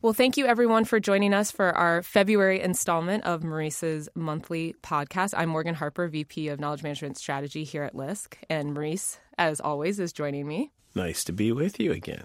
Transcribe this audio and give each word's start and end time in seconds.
Well, 0.00 0.12
thank 0.12 0.36
you 0.36 0.46
everyone 0.46 0.84
for 0.84 1.00
joining 1.00 1.34
us 1.34 1.50
for 1.50 1.76
our 1.76 2.04
February 2.04 2.60
installment 2.60 3.24
of 3.24 3.42
Maurice's 3.42 4.08
monthly 4.14 4.76
podcast. 4.80 5.34
I'm 5.36 5.48
Morgan 5.48 5.74
Harper, 5.74 6.06
VP 6.06 6.46
of 6.46 6.60
Knowledge 6.60 6.84
Management 6.84 7.16
Strategy 7.16 7.64
here 7.64 7.82
at 7.82 7.96
LISC, 7.96 8.36
and 8.48 8.74
Maurice, 8.74 9.18
as 9.38 9.60
always, 9.60 9.98
is 9.98 10.12
joining 10.12 10.46
me. 10.46 10.70
Nice 10.94 11.24
to 11.24 11.32
be 11.32 11.50
with 11.50 11.80
you 11.80 11.90
again. 11.90 12.22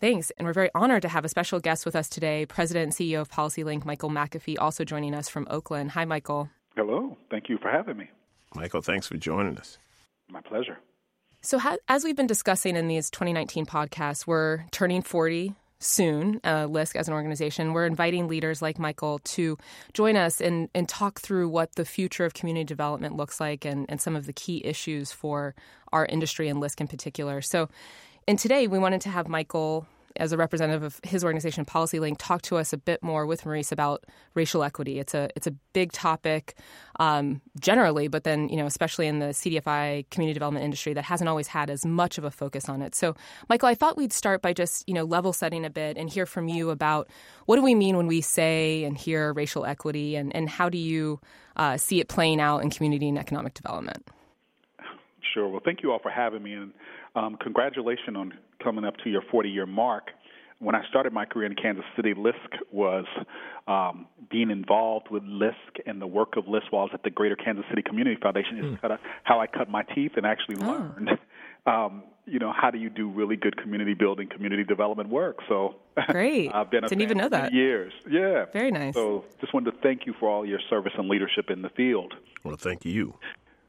Thanks. 0.00 0.32
And 0.36 0.46
we're 0.48 0.52
very 0.52 0.70
honored 0.74 1.02
to 1.02 1.08
have 1.08 1.24
a 1.24 1.28
special 1.28 1.60
guest 1.60 1.86
with 1.86 1.94
us 1.94 2.08
today, 2.08 2.44
President 2.44 2.82
and 2.82 2.92
CEO 2.92 3.20
of 3.20 3.30
PolicyLink, 3.30 3.84
Michael 3.84 4.10
McAfee, 4.10 4.56
also 4.58 4.82
joining 4.82 5.14
us 5.14 5.28
from 5.28 5.46
Oakland. 5.48 5.92
Hi, 5.92 6.04
Michael. 6.04 6.50
Hello. 6.74 7.16
Thank 7.30 7.48
you 7.48 7.56
for 7.58 7.70
having 7.70 7.98
me. 7.98 8.10
Michael, 8.56 8.82
thanks 8.82 9.06
for 9.06 9.16
joining 9.16 9.58
us. 9.58 9.78
My 10.28 10.40
pleasure. 10.40 10.78
So, 11.40 11.60
as 11.86 12.02
we've 12.02 12.16
been 12.16 12.26
discussing 12.26 12.74
in 12.74 12.88
these 12.88 13.10
2019 13.10 13.64
podcasts, 13.64 14.26
we're 14.26 14.64
turning 14.72 15.02
40 15.02 15.54
soon, 15.78 16.40
uh, 16.44 16.66
LISC 16.66 16.96
as 16.96 17.08
an 17.08 17.14
organization, 17.14 17.72
we're 17.72 17.86
inviting 17.86 18.28
leaders 18.28 18.62
like 18.62 18.78
Michael 18.78 19.18
to 19.20 19.58
join 19.92 20.16
us 20.16 20.40
and, 20.40 20.68
and 20.74 20.88
talk 20.88 21.20
through 21.20 21.48
what 21.48 21.74
the 21.74 21.84
future 21.84 22.24
of 22.24 22.34
community 22.34 22.64
development 22.64 23.16
looks 23.16 23.40
like 23.40 23.64
and, 23.64 23.86
and 23.88 24.00
some 24.00 24.16
of 24.16 24.26
the 24.26 24.32
key 24.32 24.62
issues 24.64 25.12
for 25.12 25.54
our 25.92 26.06
industry 26.06 26.48
and 26.48 26.60
LISC 26.60 26.80
in 26.80 26.88
particular. 26.88 27.42
So, 27.42 27.68
and 28.26 28.38
today 28.38 28.66
we 28.66 28.78
wanted 28.78 29.02
to 29.02 29.10
have 29.10 29.28
Michael 29.28 29.86
as 30.18 30.32
a 30.32 30.36
representative 30.36 30.82
of 30.82 31.00
his 31.02 31.24
organization, 31.24 31.64
PolicyLink, 31.64 32.16
talk 32.18 32.42
to 32.42 32.56
us 32.56 32.72
a 32.72 32.76
bit 32.76 33.02
more 33.02 33.26
with 33.26 33.44
Maurice 33.44 33.72
about 33.72 34.04
racial 34.34 34.62
equity. 34.62 34.98
It's 34.98 35.14
a 35.14 35.28
it's 35.36 35.46
a 35.46 35.52
big 35.72 35.92
topic 35.92 36.56
um, 37.00 37.40
generally, 37.58 38.08
but 38.08 38.24
then 38.24 38.48
you 38.48 38.56
know 38.56 38.66
especially 38.66 39.06
in 39.06 39.18
the 39.18 39.26
CDFI 39.26 40.08
community 40.10 40.34
development 40.34 40.64
industry 40.64 40.94
that 40.94 41.04
hasn't 41.04 41.28
always 41.28 41.48
had 41.48 41.70
as 41.70 41.84
much 41.84 42.18
of 42.18 42.24
a 42.24 42.30
focus 42.30 42.68
on 42.68 42.82
it. 42.82 42.94
So, 42.94 43.14
Michael, 43.48 43.68
I 43.68 43.74
thought 43.74 43.96
we'd 43.96 44.12
start 44.12 44.42
by 44.42 44.52
just 44.52 44.88
you 44.88 44.94
know 44.94 45.04
level 45.04 45.32
setting 45.32 45.64
a 45.64 45.70
bit 45.70 45.96
and 45.96 46.10
hear 46.10 46.26
from 46.26 46.48
you 46.48 46.70
about 46.70 47.08
what 47.46 47.56
do 47.56 47.62
we 47.62 47.74
mean 47.74 47.96
when 47.96 48.06
we 48.06 48.20
say 48.20 48.84
and 48.84 48.96
hear 48.96 49.32
racial 49.32 49.64
equity, 49.64 50.16
and 50.16 50.34
and 50.34 50.48
how 50.48 50.68
do 50.68 50.78
you 50.78 51.20
uh, 51.56 51.76
see 51.76 52.00
it 52.00 52.08
playing 52.08 52.40
out 52.40 52.62
in 52.62 52.70
community 52.70 53.08
and 53.08 53.18
economic 53.18 53.54
development. 53.54 54.08
Sure. 55.34 55.48
Well, 55.48 55.60
thank 55.64 55.82
you 55.82 55.92
all 55.92 55.98
for 55.98 56.10
having 56.10 56.42
me, 56.42 56.54
and 56.54 56.72
um, 57.14 57.36
congratulations 57.40 58.16
on 58.16 58.32
coming 58.66 58.84
up 58.84 58.96
to 59.04 59.10
your 59.10 59.22
40 59.30 59.48
year 59.48 59.64
mark. 59.64 60.10
When 60.58 60.74
I 60.74 60.82
started 60.88 61.12
my 61.12 61.24
career 61.24 61.46
in 61.46 61.54
Kansas 61.54 61.84
City, 61.94 62.14
LISC 62.16 62.72
was 62.72 63.04
um, 63.68 64.06
being 64.30 64.50
involved 64.50 65.08
with 65.10 65.22
LISC 65.22 65.86
and 65.86 66.00
the 66.00 66.06
work 66.06 66.36
of 66.36 66.48
LISC 66.48 66.72
while 66.72 66.80
I 66.80 66.84
was 66.84 66.90
at 66.94 67.02
the 67.04 67.10
Greater 67.10 67.36
Kansas 67.36 67.64
City 67.68 67.82
Community 67.82 68.18
Foundation. 68.20 68.56
Mm. 68.56 68.92
Is 68.92 68.98
how 69.22 69.38
I 69.38 69.46
cut 69.46 69.68
my 69.68 69.82
teeth 69.94 70.12
and 70.16 70.26
actually 70.26 70.56
oh. 70.62 70.66
learned, 70.66 71.10
um, 71.66 72.04
you 72.24 72.38
know, 72.38 72.52
how 72.58 72.70
do 72.70 72.78
you 72.78 72.88
do 72.88 73.08
really 73.08 73.36
good 73.36 73.56
community 73.58 73.92
building, 73.92 74.28
community 74.28 74.64
development 74.64 75.10
work. 75.10 75.36
So 75.46 75.76
great. 76.08 76.50
I've 76.54 76.70
been 76.70 76.84
a 76.84 76.88
didn't 76.88 77.02
even 77.02 77.18
know 77.18 77.28
that 77.28 77.52
years. 77.52 77.92
Yeah, 78.10 78.46
very 78.52 78.70
nice. 78.70 78.94
So 78.94 79.26
just 79.40 79.52
wanted 79.52 79.72
to 79.72 79.76
thank 79.82 80.06
you 80.06 80.14
for 80.18 80.28
all 80.28 80.46
your 80.46 80.60
service 80.70 80.92
and 80.96 81.06
leadership 81.06 81.50
in 81.50 81.60
the 81.60 81.70
field. 81.70 82.14
Well, 82.42 82.56
thank 82.56 82.84
you 82.86 83.14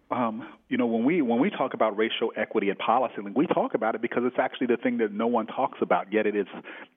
um, 0.09 0.47
you 0.69 0.77
know, 0.77 0.85
when 0.85 1.03
we 1.03 1.21
when 1.21 1.39
we 1.39 1.49
talk 1.49 1.73
about 1.73 1.97
racial 1.97 2.31
equity 2.37 2.69
and 2.69 2.79
policy, 2.79 3.15
we 3.35 3.45
talk 3.47 3.73
about 3.73 3.93
it 3.93 4.01
because 4.01 4.23
it's 4.25 4.39
actually 4.39 4.67
the 4.67 4.77
thing 4.77 4.99
that 4.99 5.11
no 5.11 5.27
one 5.27 5.47
talks 5.47 5.79
about. 5.81 6.13
Yet 6.13 6.25
it 6.25 6.35
has 6.35 6.47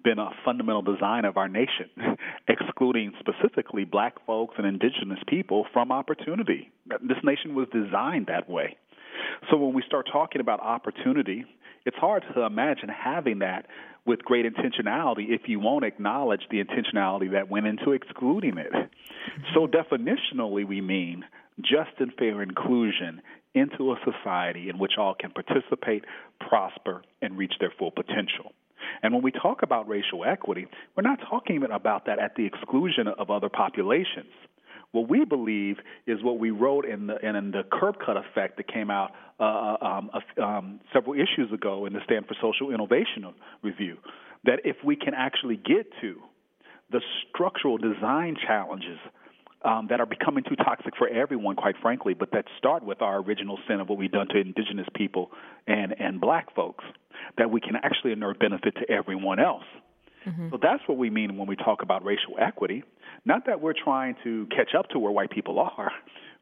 been 0.05 0.20
a 0.20 0.30
fundamental 0.44 0.83
design 0.83 1.25
of 1.25 1.36
our 1.36 1.48
nation, 1.48 1.91
excluding 2.48 3.12
specifically 3.19 3.84
Black 3.84 4.14
folks 4.27 4.55
and 4.58 4.67
Indigenous 4.67 5.19
people 5.27 5.67
from 5.72 5.91
opportunity. 5.91 6.70
This 6.86 7.19
nation 7.25 7.56
was 7.56 7.67
designed 7.72 8.27
that 8.28 8.48
way. 8.48 8.77
So 9.50 9.56
when 9.56 9.74
we 9.74 9.83
start 9.86 10.08
talking 10.12 10.41
about 10.41 10.61
opportunity, 10.61 11.45
it's 11.84 11.97
hard 11.97 12.24
to 12.34 12.42
imagine 12.42 12.89
having 12.89 13.41
that 13.41 13.67
with 14.06 14.22
great 14.22 14.47
intentionality 14.47 15.30
if 15.30 15.42
you 15.47 15.58
won't 15.58 15.84
acknowledge 15.84 16.42
the 16.50 16.62
intentionality 16.62 17.33
that 17.33 17.50
went 17.50 17.67
into 17.67 17.92
excluding 17.92 18.56
it. 18.56 18.72
So 19.55 19.67
definitionally, 19.67 20.67
we 20.67 20.80
mean 20.80 21.24
just 21.62 21.98
and 21.98 22.12
fair 22.14 22.42
inclusion 22.42 23.20
into 23.55 23.92
a 23.92 23.97
society 24.05 24.68
in 24.68 24.79
which 24.79 24.92
all 24.98 25.14
can 25.14 25.30
participate, 25.30 26.05
prosper, 26.39 27.02
and 27.20 27.36
reach 27.36 27.55
their 27.61 27.73
full 27.79 27.90
potential. 27.90 28.52
And 29.02 29.12
when 29.12 29.23
we 29.23 29.33
talk 29.33 29.62
about 29.62 29.89
racial 29.89 30.24
equity, 30.24 30.67
we're 30.96 31.02
not 31.02 31.18
talking 31.29 31.62
about 31.70 32.07
that 32.07 32.18
at 32.18 32.34
the 32.36 32.46
exclusion 32.46 33.08
of 33.08 33.30
other 33.30 33.48
populations. 33.48 34.33
What 34.92 35.08
we 35.08 35.24
believe 35.24 35.77
is 36.07 36.23
what 36.23 36.39
we 36.39 36.51
wrote 36.51 36.84
in 36.84 37.07
the 37.07 37.17
in 37.24 37.52
the 37.52 37.63
curb 37.70 37.96
cut 38.05 38.17
effect 38.17 38.57
that 38.57 38.67
came 38.67 38.90
out 38.90 39.13
uh, 39.39 39.42
uh 39.42 39.77
um, 39.86 40.11
um, 40.42 40.80
several 40.92 41.14
issues 41.14 41.52
ago 41.52 41.86
in 41.86 41.92
the 41.92 42.01
Stanford 42.05 42.36
Social 42.42 42.73
Innovation 42.73 43.24
Review. 43.63 43.98
That 44.45 44.61
if 44.64 44.77
we 44.84 44.96
can 44.96 45.14
actually 45.14 45.57
get 45.57 45.86
to 46.01 46.17
the 46.90 47.01
structural 47.29 47.79
design 47.79 48.36
challenges 48.45 48.98
um, 49.64 49.88
that 49.90 50.00
are 50.00 50.06
becoming 50.06 50.44
too 50.44 50.56
toxic 50.56 50.96
for 50.96 51.08
everyone, 51.08 51.56
quite 51.56 51.76
frankly, 51.82 52.14
but 52.14 52.30
that 52.32 52.46
start 52.58 52.82
with 52.82 53.02
our 53.02 53.18
original 53.18 53.58
sin 53.68 53.80
of 53.80 53.88
what 53.88 53.98
we've 53.98 54.10
done 54.10 54.28
to 54.28 54.38
indigenous 54.38 54.86
people 54.94 55.30
and, 55.66 55.94
and 56.00 56.20
black 56.20 56.54
folks, 56.54 56.84
that 57.36 57.50
we 57.50 57.60
can 57.60 57.76
actually 57.76 58.12
inure 58.12 58.34
benefit 58.34 58.74
to 58.76 58.90
everyone 58.90 59.38
else. 59.38 59.64
Mm-hmm. 60.26 60.48
So 60.50 60.58
that's 60.60 60.82
what 60.86 60.98
we 60.98 61.10
mean 61.10 61.36
when 61.36 61.46
we 61.46 61.56
talk 61.56 61.82
about 61.82 62.04
racial 62.04 62.34
equity. 62.38 62.84
Not 63.24 63.46
that 63.46 63.60
we're 63.60 63.74
trying 63.74 64.16
to 64.24 64.46
catch 64.46 64.74
up 64.78 64.88
to 64.90 64.98
where 64.98 65.12
white 65.12 65.30
people 65.30 65.58
are. 65.58 65.92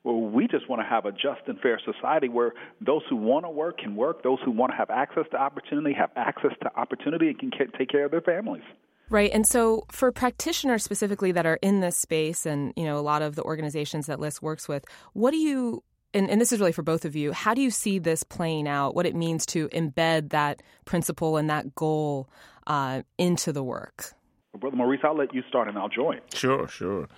Well, 0.05 0.21
we 0.21 0.47
just 0.47 0.69
want 0.69 0.81
to 0.81 0.89
have 0.89 1.07
a 1.07 1.13
just 1.13 1.43
and 1.47 1.59
fair 1.61 1.81
society 1.85 2.29
where 2.29 2.53
those 2.81 3.03
who 3.11 3.17
want 3.17 3.45
to 3.45 3.51
work 3.51 3.79
can 3.79 3.97
work, 3.97 4.23
those 4.23 4.39
who 4.45 4.53
want 4.53 4.73
to 4.73 4.77
have 4.77 4.91
access 4.91 5.25
to 5.33 5.37
opportunity 5.37 5.95
have 5.95 6.11
access 6.17 6.53
to 6.63 6.77
opportunity 6.77 7.29
and 7.29 7.39
can 7.39 7.51
take 7.77 7.89
care 7.89 8.05
of 8.05 8.11
their 8.11 8.21
families. 8.21 8.63
Right. 9.11 9.31
And 9.33 9.47
so 9.47 9.85
for 9.91 10.13
practitioners 10.13 10.83
specifically 10.83 11.33
that 11.33 11.47
are 11.47 11.59
in 11.63 11.81
this 11.81 11.97
space 11.97 12.45
and, 12.45 12.73
you 12.77 12.85
know, 12.85 12.99
a 12.99 13.01
lot 13.01 13.23
of 13.23 13.37
the 13.37 13.43
organizations 13.43 14.07
that 14.07 14.21
LISC 14.21 14.43
works 14.43 14.69
with, 14.69 14.85
what 15.15 15.31
do 15.31 15.39
you 15.39 15.83
and, 16.15 16.31
and, 16.31 16.41
this 16.41 16.53
is 16.53 16.59
really 16.61 16.73
for 16.73 16.83
both 16.83 17.05
of 17.05 17.15
you, 17.15 17.33
how 17.33 17.53
do 17.53 17.61
you 17.61 17.71
see 17.71 17.99
this 17.99 18.23
playing 18.23 18.67
out, 18.67 18.95
what 18.95 19.05
it 19.05 19.15
means 19.15 19.45
to 19.45 19.69
embed 19.69 20.31
that 20.31 20.63
principle 20.87 21.37
and 21.37 21.51
that 21.51 21.75
goal 21.75 22.31
uh, 22.67 23.03
into 23.19 23.53
the 23.53 23.63
work? 23.63 24.15
Brother 24.59 24.75
Maurice, 24.75 25.01
I'll 25.05 25.15
let 25.15 25.35
you 25.35 25.43
start 25.47 25.69
and 25.69 25.77
I'll 25.77 25.91
join. 25.91 26.21
Sure, 26.33 26.67
sure. 26.67 27.09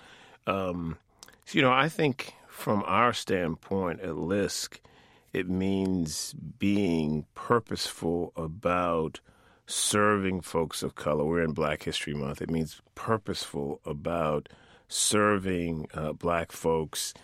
Um, 0.49 0.99
so, 1.45 1.57
you 1.57 1.63
know, 1.63 1.71
I 1.71 1.89
think 1.89 2.35
from 2.49 2.83
our 2.85 3.13
standpoint 3.13 4.01
at 4.01 4.17
LISC, 4.17 4.81
it 5.33 5.49
means 5.49 6.35
being 6.59 7.27
purposeful 7.35 8.33
about– 8.37 9.21
serving 9.71 10.41
folks 10.41 10.83
of 10.83 10.95
color. 10.95 11.25
We're 11.25 11.45
in 11.45 11.53
Black 11.53 11.85
History 11.85 12.15
Month. 12.15 12.43
It 12.43 12.51
means 12.51 12.83
purposeful 12.95 13.81
about 13.85 14.49
serving 14.89 15.87
uh, 15.95 16.13
black 16.13 16.53
folks. 16.53 17.15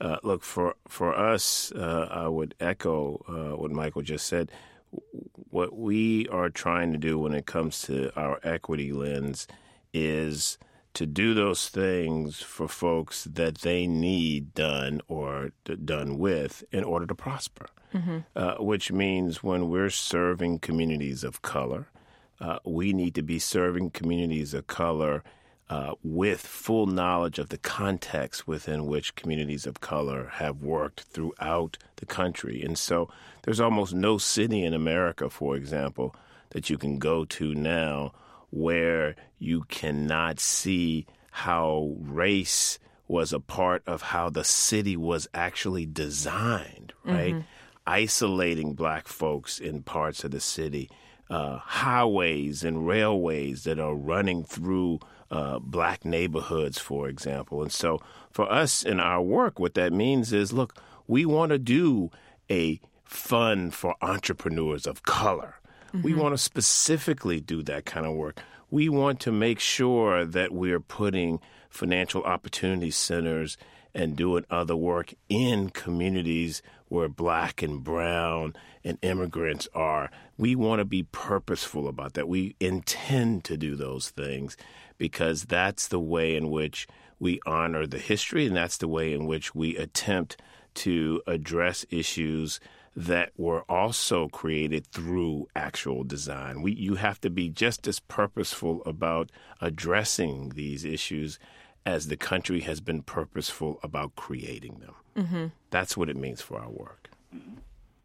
Uh, 0.00 0.16
look 0.22 0.42
for 0.42 0.74
for 0.88 1.16
us, 1.16 1.70
uh, 1.72 2.08
I 2.10 2.26
would 2.26 2.54
echo 2.58 3.24
uh, 3.28 3.56
what 3.56 3.70
Michael 3.70 4.02
just 4.02 4.26
said. 4.26 4.50
What 5.50 5.76
we 5.76 6.28
are 6.28 6.50
trying 6.50 6.92
to 6.92 6.98
do 6.98 7.18
when 7.18 7.32
it 7.32 7.46
comes 7.46 7.82
to 7.82 8.10
our 8.18 8.40
equity 8.42 8.92
lens 8.92 9.46
is 9.94 10.58
to 10.94 11.06
do 11.06 11.34
those 11.34 11.68
things 11.68 12.40
for 12.40 12.68
folks 12.68 13.24
that 13.24 13.58
they 13.58 13.86
need 13.86 14.54
done 14.54 15.00
or 15.08 15.52
done 15.84 16.18
with 16.18 16.64
in 16.70 16.84
order 16.84 17.06
to 17.06 17.14
prosper. 17.14 17.66
Mm-hmm. 17.94 18.18
Uh, 18.34 18.54
which 18.54 18.90
means 18.90 19.42
when 19.42 19.68
we're 19.68 19.90
serving 19.90 20.60
communities 20.60 21.22
of 21.22 21.42
color, 21.42 21.88
uh, 22.40 22.58
we 22.64 22.94
need 22.94 23.14
to 23.16 23.22
be 23.22 23.38
serving 23.38 23.90
communities 23.90 24.54
of 24.54 24.66
color 24.66 25.22
uh, 25.68 25.94
with 26.02 26.40
full 26.40 26.86
knowledge 26.86 27.38
of 27.38 27.50
the 27.50 27.58
context 27.58 28.46
within 28.46 28.86
which 28.86 29.14
communities 29.14 29.66
of 29.66 29.80
color 29.80 30.28
have 30.34 30.62
worked 30.62 31.02
throughout 31.02 31.78
the 31.96 32.06
country. 32.06 32.62
And 32.62 32.78
so 32.78 33.08
there's 33.42 33.60
almost 33.60 33.94
no 33.94 34.18
city 34.18 34.64
in 34.64 34.74
America, 34.74 35.30
for 35.30 35.54
example, 35.54 36.14
that 36.50 36.68
you 36.68 36.76
can 36.76 36.98
go 36.98 37.24
to 37.24 37.54
now 37.54 38.12
where 38.52 39.16
you 39.38 39.62
cannot 39.62 40.38
see 40.38 41.06
how 41.32 41.96
race 41.98 42.78
was 43.08 43.32
a 43.32 43.40
part 43.40 43.82
of 43.86 44.02
how 44.02 44.30
the 44.30 44.44
city 44.44 44.96
was 44.96 45.26
actually 45.34 45.86
designed, 45.86 46.92
right? 47.04 47.34
Mm-hmm. 47.34 47.46
Isolating 47.86 48.74
black 48.74 49.08
folks 49.08 49.58
in 49.58 49.82
parts 49.82 50.22
of 50.22 50.30
the 50.30 50.40
city 50.40 50.88
uh, 51.32 51.56
highways 51.58 52.62
and 52.62 52.86
railways 52.86 53.64
that 53.64 53.78
are 53.80 53.94
running 53.94 54.44
through 54.44 55.00
uh, 55.30 55.58
black 55.58 56.04
neighborhoods, 56.04 56.78
for 56.78 57.08
example. 57.08 57.62
And 57.62 57.72
so, 57.72 58.00
for 58.30 58.50
us 58.52 58.82
in 58.82 59.00
our 59.00 59.22
work, 59.22 59.58
what 59.58 59.74
that 59.74 59.94
means 59.94 60.32
is 60.32 60.52
look, 60.52 60.76
we 61.06 61.24
want 61.24 61.50
to 61.50 61.58
do 61.58 62.10
a 62.50 62.80
fund 63.02 63.72
for 63.72 63.96
entrepreneurs 64.02 64.86
of 64.86 65.02
color. 65.04 65.56
Mm-hmm. 65.94 66.02
We 66.02 66.14
want 66.14 66.34
to 66.34 66.38
specifically 66.38 67.40
do 67.40 67.62
that 67.64 67.84
kind 67.84 68.06
of 68.06 68.14
work. 68.14 68.40
We 68.70 68.88
want 68.88 69.20
to 69.20 69.32
make 69.32 69.60
sure 69.60 70.24
that 70.24 70.52
we're 70.52 70.80
putting 70.80 71.40
financial 71.68 72.22
opportunity 72.22 72.90
centers 72.90 73.56
and 73.94 74.16
doing 74.16 74.44
other 74.50 74.76
work 74.76 75.12
in 75.28 75.68
communities 75.70 76.62
where 76.88 77.08
black 77.08 77.62
and 77.62 77.82
brown 77.84 78.54
and 78.84 78.98
immigrants 79.02 79.68
are. 79.74 80.10
We 80.38 80.54
want 80.54 80.80
to 80.80 80.84
be 80.84 81.02
purposeful 81.04 81.88
about 81.88 82.14
that. 82.14 82.28
We 82.28 82.56
intend 82.60 83.44
to 83.44 83.56
do 83.56 83.76
those 83.76 84.10
things 84.10 84.56
because 84.98 85.44
that's 85.44 85.88
the 85.88 86.00
way 86.00 86.36
in 86.36 86.50
which 86.50 86.86
we 87.18 87.40
honor 87.46 87.86
the 87.86 87.98
history 87.98 88.46
and 88.46 88.56
that's 88.56 88.78
the 88.78 88.88
way 88.88 89.12
in 89.12 89.26
which 89.26 89.54
we 89.54 89.76
attempt 89.76 90.40
to 90.74 91.22
address 91.26 91.84
issues 91.90 92.60
that 92.94 93.32
were 93.36 93.62
also 93.62 94.28
created 94.28 94.86
through 94.88 95.48
actual 95.56 96.04
design. 96.04 96.62
We, 96.62 96.72
you 96.72 96.96
have 96.96 97.20
to 97.22 97.30
be 97.30 97.48
just 97.48 97.86
as 97.88 98.00
purposeful 98.00 98.82
about 98.84 99.30
addressing 99.60 100.50
these 100.50 100.84
issues 100.84 101.38
as 101.86 102.08
the 102.08 102.16
country 102.16 102.60
has 102.60 102.80
been 102.80 103.02
purposeful 103.02 103.80
about 103.82 104.14
creating 104.14 104.80
them. 104.80 104.94
Mm-hmm. 105.16 105.46
That's 105.70 105.96
what 105.96 106.08
it 106.08 106.16
means 106.16 106.40
for 106.40 106.58
our 106.60 106.70
work. 106.70 107.10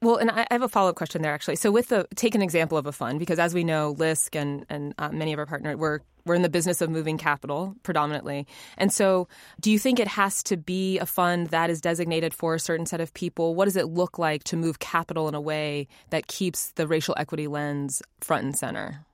Well, 0.02 0.18
and 0.18 0.30
I 0.30 0.46
have 0.52 0.62
a 0.62 0.70
follow 0.70 0.90
up 0.90 0.96
question 0.96 1.24
there 1.24 1.34
actually. 1.34 1.56
So, 1.56 1.72
with 1.72 1.88
the 1.88 2.08
take 2.16 2.36
an 2.36 2.42
example 2.42 2.78
of 2.78 2.86
a 2.86 2.92
fund, 2.92 3.18
because 3.18 3.40
as 3.40 3.54
we 3.54 3.64
know, 3.64 3.96
LISC 3.98 4.36
and 4.36 4.66
and 4.70 4.94
uh, 5.00 5.10
many 5.10 5.34
of 5.34 5.40
our 5.40 5.46
partners 5.46 5.76
we're 5.76 6.00
we're 6.26 6.36
in 6.36 6.44
the 6.44 6.50
business 6.50 6.82
of 6.82 6.90
moving 6.90 7.18
capital 7.18 7.76
predominantly, 7.82 8.46
and 8.78 8.94
so 8.94 9.28
do 9.60 9.72
you 9.72 9.80
think 9.80 10.00
it 10.00 10.08
has 10.08 10.44
to 10.44 10.58
be 10.58 11.00
a 11.00 11.06
fund 11.06 11.48
that 11.48 11.70
is 11.70 11.82
designated 11.82 12.34
for 12.34 12.54
a 12.54 12.60
certain 12.60 12.86
set 12.86 13.02
of 13.02 13.14
people? 13.14 13.56
What 13.56 13.66
does 13.66 13.76
it 13.76 13.88
look 13.88 14.20
like 14.20 14.44
to 14.46 14.58
move 14.58 14.80
capital 14.80 15.28
in 15.28 15.34
a 15.34 15.42
way 15.42 15.88
that 16.12 16.28
keeps 16.28 16.74
the 16.74 16.86
racial 16.86 17.16
equity 17.18 17.48
lens 17.48 18.04
front 18.22 18.44
and 18.44 18.56
center? 18.56 19.06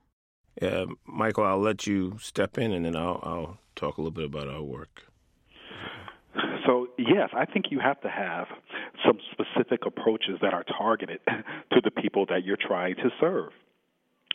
Yeah, 0.60 0.84
Michael, 1.06 1.44
I'll 1.44 1.60
let 1.60 1.86
you 1.86 2.18
step 2.20 2.58
in, 2.58 2.72
and 2.72 2.84
then 2.84 2.94
I'll, 2.94 3.20
I'll 3.22 3.58
talk 3.74 3.96
a 3.96 4.00
little 4.00 4.12
bit 4.12 4.26
about 4.26 4.48
our 4.48 4.62
work. 4.62 5.06
So, 6.66 6.88
yes, 6.98 7.30
I 7.34 7.44
think 7.44 7.66
you 7.70 7.80
have 7.80 8.00
to 8.02 8.08
have 8.08 8.46
some 9.04 9.18
specific 9.32 9.86
approaches 9.86 10.38
that 10.40 10.54
are 10.54 10.64
targeted 10.64 11.20
to 11.26 11.80
the 11.82 11.90
people 11.90 12.26
that 12.26 12.44
you're 12.44 12.56
trying 12.56 12.96
to 12.96 13.10
serve. 13.20 13.50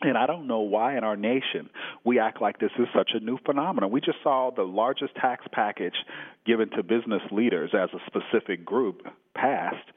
And 0.02 0.18
I 0.18 0.28
don't 0.28 0.48
know 0.48 0.60
why 0.60 0.98
in 0.98 1.04
our 1.04 1.18
nation 1.18 1.70
we 2.06 2.20
act 2.20 2.42
like 2.42 2.60
this 2.60 2.72
is 2.80 2.88
such 2.96 3.12
a 3.14 3.20
new 3.20 3.38
phenomenon. 3.46 3.92
We 3.92 4.00
just 4.00 4.20
saw 4.24 4.52
the 4.56 4.64
largest 4.64 5.16
tax 5.16 5.46
package 5.52 5.96
given 6.46 6.70
to 6.72 6.84
business 6.84 7.22
leaders 7.32 7.72
as 7.74 7.90
a 7.94 8.00
specific 8.06 8.64
group 8.64 9.02
passed, 9.36 9.90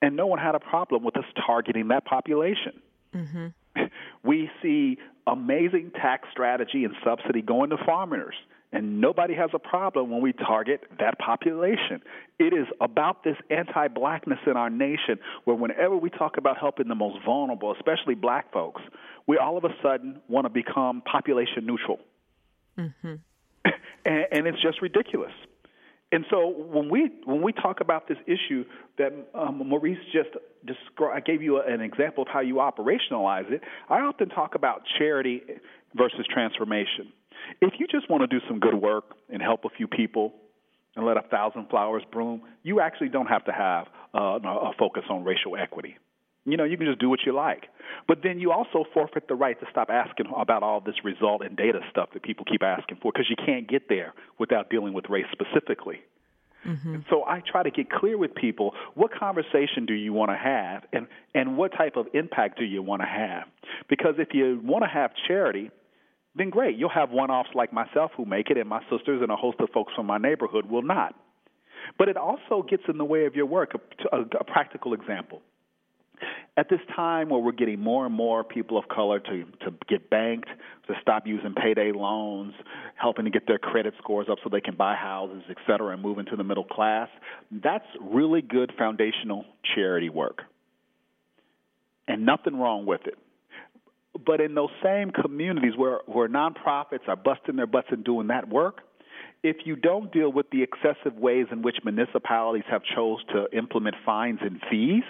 and 0.00 0.14
no 0.14 0.26
one 0.26 0.38
had 0.38 0.54
a 0.54 0.60
problem 0.60 1.02
with 1.02 1.16
us 1.16 1.24
targeting 1.44 1.88
that 1.88 2.04
population. 2.04 2.80
Mm-hmm. 3.14 3.46
We 4.24 4.48
see 4.62 4.98
amazing 5.26 5.90
tax 5.96 6.28
strategy 6.30 6.84
and 6.84 6.94
subsidy 7.04 7.42
going 7.42 7.70
to 7.70 7.76
farmers 7.84 8.34
and 8.72 9.00
nobody 9.00 9.34
has 9.34 9.50
a 9.52 9.58
problem 9.58 10.10
when 10.10 10.22
we 10.22 10.32
target 10.32 10.80
that 10.98 11.18
population. 11.18 12.00
It 12.38 12.54
is 12.54 12.66
about 12.80 13.22
this 13.22 13.36
anti 13.50 13.88
blackness 13.88 14.38
in 14.46 14.56
our 14.56 14.70
nation 14.70 15.18
where 15.44 15.56
whenever 15.56 15.96
we 15.96 16.10
talk 16.10 16.38
about 16.38 16.58
helping 16.58 16.88
the 16.88 16.94
most 16.94 17.18
vulnerable, 17.24 17.72
especially 17.72 18.14
black 18.14 18.52
folks, 18.52 18.80
we 19.26 19.36
all 19.36 19.58
of 19.58 19.64
a 19.64 19.74
sudden 19.82 20.20
want 20.28 20.46
to 20.46 20.50
become 20.50 21.02
population 21.02 21.66
neutral. 21.66 22.00
Mm-hmm. 22.78 23.14
and, 24.04 24.26
and 24.32 24.46
it's 24.46 24.60
just 24.62 24.80
ridiculous. 24.80 25.32
And 26.10 26.26
so 26.30 26.48
when 26.48 26.90
we 26.90 27.10
when 27.24 27.40
we 27.40 27.52
talk 27.52 27.80
about 27.80 28.06
this 28.06 28.18
issue 28.26 28.64
that 28.98 29.12
um, 29.34 29.62
Maurice 29.66 29.98
just 30.12 30.28
described, 30.64 31.16
I 31.16 31.20
gave 31.20 31.42
you 31.42 31.60
an 31.60 31.80
example 31.80 32.22
of 32.22 32.28
how 32.28 32.40
you 32.40 32.56
operationalize 32.56 33.50
it. 33.50 33.62
I 33.88 34.00
often 34.00 34.28
talk 34.28 34.54
about 34.54 34.82
charity 34.98 35.42
versus 35.94 36.26
transformation. 36.30 37.12
If 37.60 37.74
you 37.78 37.86
just 37.86 38.10
want 38.10 38.22
to 38.22 38.26
do 38.26 38.44
some 38.48 38.60
good 38.60 38.74
work 38.74 39.04
and 39.30 39.42
help 39.42 39.64
a 39.64 39.70
few 39.70 39.86
people 39.86 40.34
and 40.96 41.06
let 41.06 41.16
a 41.16 41.22
thousand 41.22 41.68
flowers 41.68 42.02
bloom, 42.12 42.42
you 42.62 42.80
actually 42.80 43.08
don't 43.08 43.26
have 43.26 43.44
to 43.46 43.52
have 43.52 43.86
uh, 44.14 44.38
a 44.42 44.72
focus 44.78 45.04
on 45.08 45.24
racial 45.24 45.56
equity. 45.56 45.96
You 46.44 46.56
know, 46.56 46.64
you 46.64 46.76
can 46.76 46.86
just 46.86 46.98
do 46.98 47.08
what 47.08 47.20
you 47.24 47.32
like. 47.32 47.68
But 48.08 48.18
then 48.24 48.40
you 48.40 48.50
also 48.50 48.84
forfeit 48.92 49.28
the 49.28 49.34
right 49.34 49.58
to 49.60 49.66
stop 49.70 49.90
asking 49.90 50.26
about 50.36 50.62
all 50.62 50.80
this 50.80 50.96
result 51.04 51.42
and 51.42 51.56
data 51.56 51.80
stuff 51.90 52.08
that 52.14 52.22
people 52.22 52.44
keep 52.44 52.62
asking 52.62 52.98
for 53.00 53.12
because 53.12 53.30
you 53.30 53.36
can't 53.36 53.68
get 53.68 53.88
there 53.88 54.12
without 54.38 54.68
dealing 54.68 54.92
with 54.92 55.08
race 55.08 55.26
specifically. 55.30 56.00
Mm-hmm. 56.66 56.96
So 57.10 57.24
I 57.26 57.40
try 57.40 57.62
to 57.62 57.70
get 57.70 57.90
clear 57.90 58.16
with 58.16 58.34
people 58.34 58.74
what 58.94 59.12
conversation 59.12 59.86
do 59.86 59.94
you 59.94 60.12
want 60.12 60.30
to 60.30 60.36
have 60.36 60.84
and, 60.92 61.06
and 61.34 61.56
what 61.56 61.72
type 61.76 61.96
of 61.96 62.06
impact 62.14 62.58
do 62.58 62.64
you 62.64 62.82
want 62.82 63.02
to 63.02 63.08
have? 63.08 63.44
Because 63.88 64.14
if 64.18 64.28
you 64.32 64.60
want 64.62 64.84
to 64.84 64.88
have 64.88 65.10
charity, 65.26 65.70
then 66.34 66.50
great. 66.50 66.76
You'll 66.78 66.88
have 66.88 67.10
one 67.10 67.30
offs 67.30 67.50
like 67.54 67.72
myself 67.72 68.10
who 68.16 68.24
make 68.24 68.50
it, 68.50 68.56
and 68.56 68.68
my 68.68 68.80
sisters 68.90 69.20
and 69.22 69.30
a 69.30 69.36
host 69.36 69.58
of 69.60 69.68
folks 69.70 69.92
from 69.94 70.06
my 70.06 70.18
neighborhood 70.18 70.66
will 70.66 70.82
not. 70.82 71.14
But 71.98 72.08
it 72.08 72.16
also 72.16 72.64
gets 72.68 72.84
in 72.88 72.96
the 72.96 73.04
way 73.04 73.26
of 73.26 73.34
your 73.34 73.46
work. 73.46 73.72
A, 73.74 74.16
a, 74.16 74.20
a 74.40 74.44
practical 74.44 74.94
example. 74.94 75.42
At 76.56 76.68
this 76.68 76.80
time 76.94 77.30
where 77.30 77.40
we're 77.40 77.52
getting 77.52 77.80
more 77.80 78.06
and 78.06 78.14
more 78.14 78.44
people 78.44 78.78
of 78.78 78.86
color 78.88 79.18
to, 79.18 79.44
to 79.64 79.74
get 79.88 80.08
banked, 80.08 80.48
to 80.86 80.94
stop 81.02 81.26
using 81.26 81.54
payday 81.54 81.90
loans, 81.92 82.54
helping 82.94 83.24
to 83.24 83.30
get 83.30 83.46
their 83.46 83.58
credit 83.58 83.94
scores 83.98 84.28
up 84.30 84.38
so 84.44 84.48
they 84.48 84.60
can 84.60 84.76
buy 84.76 84.94
houses, 84.94 85.42
et 85.50 85.56
cetera, 85.66 85.92
and 85.92 86.02
move 86.02 86.18
into 86.18 86.36
the 86.36 86.44
middle 86.44 86.64
class, 86.64 87.08
that's 87.50 87.86
really 88.00 88.40
good 88.42 88.72
foundational 88.78 89.44
charity 89.74 90.10
work. 90.10 90.42
And 92.06 92.24
nothing 92.24 92.56
wrong 92.56 92.86
with 92.86 93.06
it. 93.06 93.18
But 94.26 94.40
in 94.40 94.54
those 94.54 94.70
same 94.82 95.10
communities 95.10 95.72
where, 95.76 96.00
where 96.06 96.28
nonprofits 96.28 97.08
are 97.08 97.16
busting 97.16 97.56
their 97.56 97.66
butts 97.66 97.88
and 97.90 98.04
doing 98.04 98.26
that 98.28 98.48
work, 98.48 98.82
if 99.42 99.56
you 99.64 99.74
don't 99.74 100.12
deal 100.12 100.30
with 100.30 100.46
the 100.50 100.62
excessive 100.62 101.18
ways 101.18 101.46
in 101.50 101.62
which 101.62 101.76
municipalities 101.84 102.64
have 102.70 102.82
chose 102.94 103.18
to 103.32 103.46
implement 103.56 103.96
fines 104.04 104.38
and 104.42 104.60
fees 104.70 105.04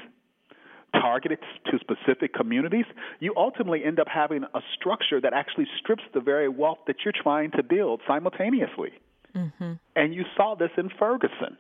targeted 0.93 1.39
to 1.71 1.79
specific 1.79 2.35
communities, 2.35 2.85
you 3.19 3.33
ultimately 3.37 3.83
end 3.85 3.99
up 3.99 4.09
having 4.09 4.45
a 4.55 4.61
structure 4.79 5.21
that 5.21 5.33
actually 5.33 5.67
strips 5.79 6.03
the 6.15 6.21
very 6.21 6.49
wealth 6.49 6.79
that 6.87 6.97
you're 7.05 7.15
trying 7.23 7.51
to 7.51 7.63
build 7.63 8.01
simultaneously. 8.07 8.91
Mm-hmm. 9.35 9.73
And 9.97 10.15
you 10.15 10.25
saw 10.37 10.55
this 10.55 10.71
in 10.77 10.91
Ferguson 10.99 11.57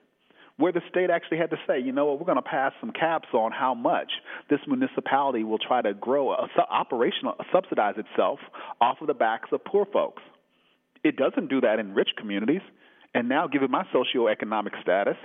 where 0.62 0.72
the 0.72 0.80
state 0.88 1.10
actually 1.10 1.38
had 1.38 1.50
to 1.50 1.56
say, 1.66 1.80
you 1.80 1.90
know 1.90 2.06
what, 2.06 2.20
we're 2.20 2.26
going 2.26 2.36
to 2.36 2.42
pass 2.42 2.72
some 2.80 2.92
caps 2.92 3.28
on 3.34 3.50
how 3.50 3.74
much 3.74 4.12
this 4.48 4.60
municipality 4.68 5.42
will 5.42 5.58
try 5.58 5.82
to 5.82 5.92
grow, 5.92 6.30
uh, 6.30 6.46
a, 6.56 6.60
operational, 6.72 7.34
uh, 7.40 7.42
subsidize 7.52 7.96
itself 7.96 8.38
off 8.80 8.98
of 9.00 9.08
the 9.08 9.14
backs 9.14 9.48
of 9.50 9.64
poor 9.64 9.84
folks. 9.92 10.22
It 11.02 11.16
doesn't 11.16 11.48
do 11.48 11.60
that 11.62 11.80
in 11.80 11.94
rich 11.94 12.10
communities. 12.16 12.60
And 13.14 13.28
now, 13.28 13.46
given 13.46 13.70
my 13.70 13.84
socioeconomic 13.92 14.80
status, 14.80 15.16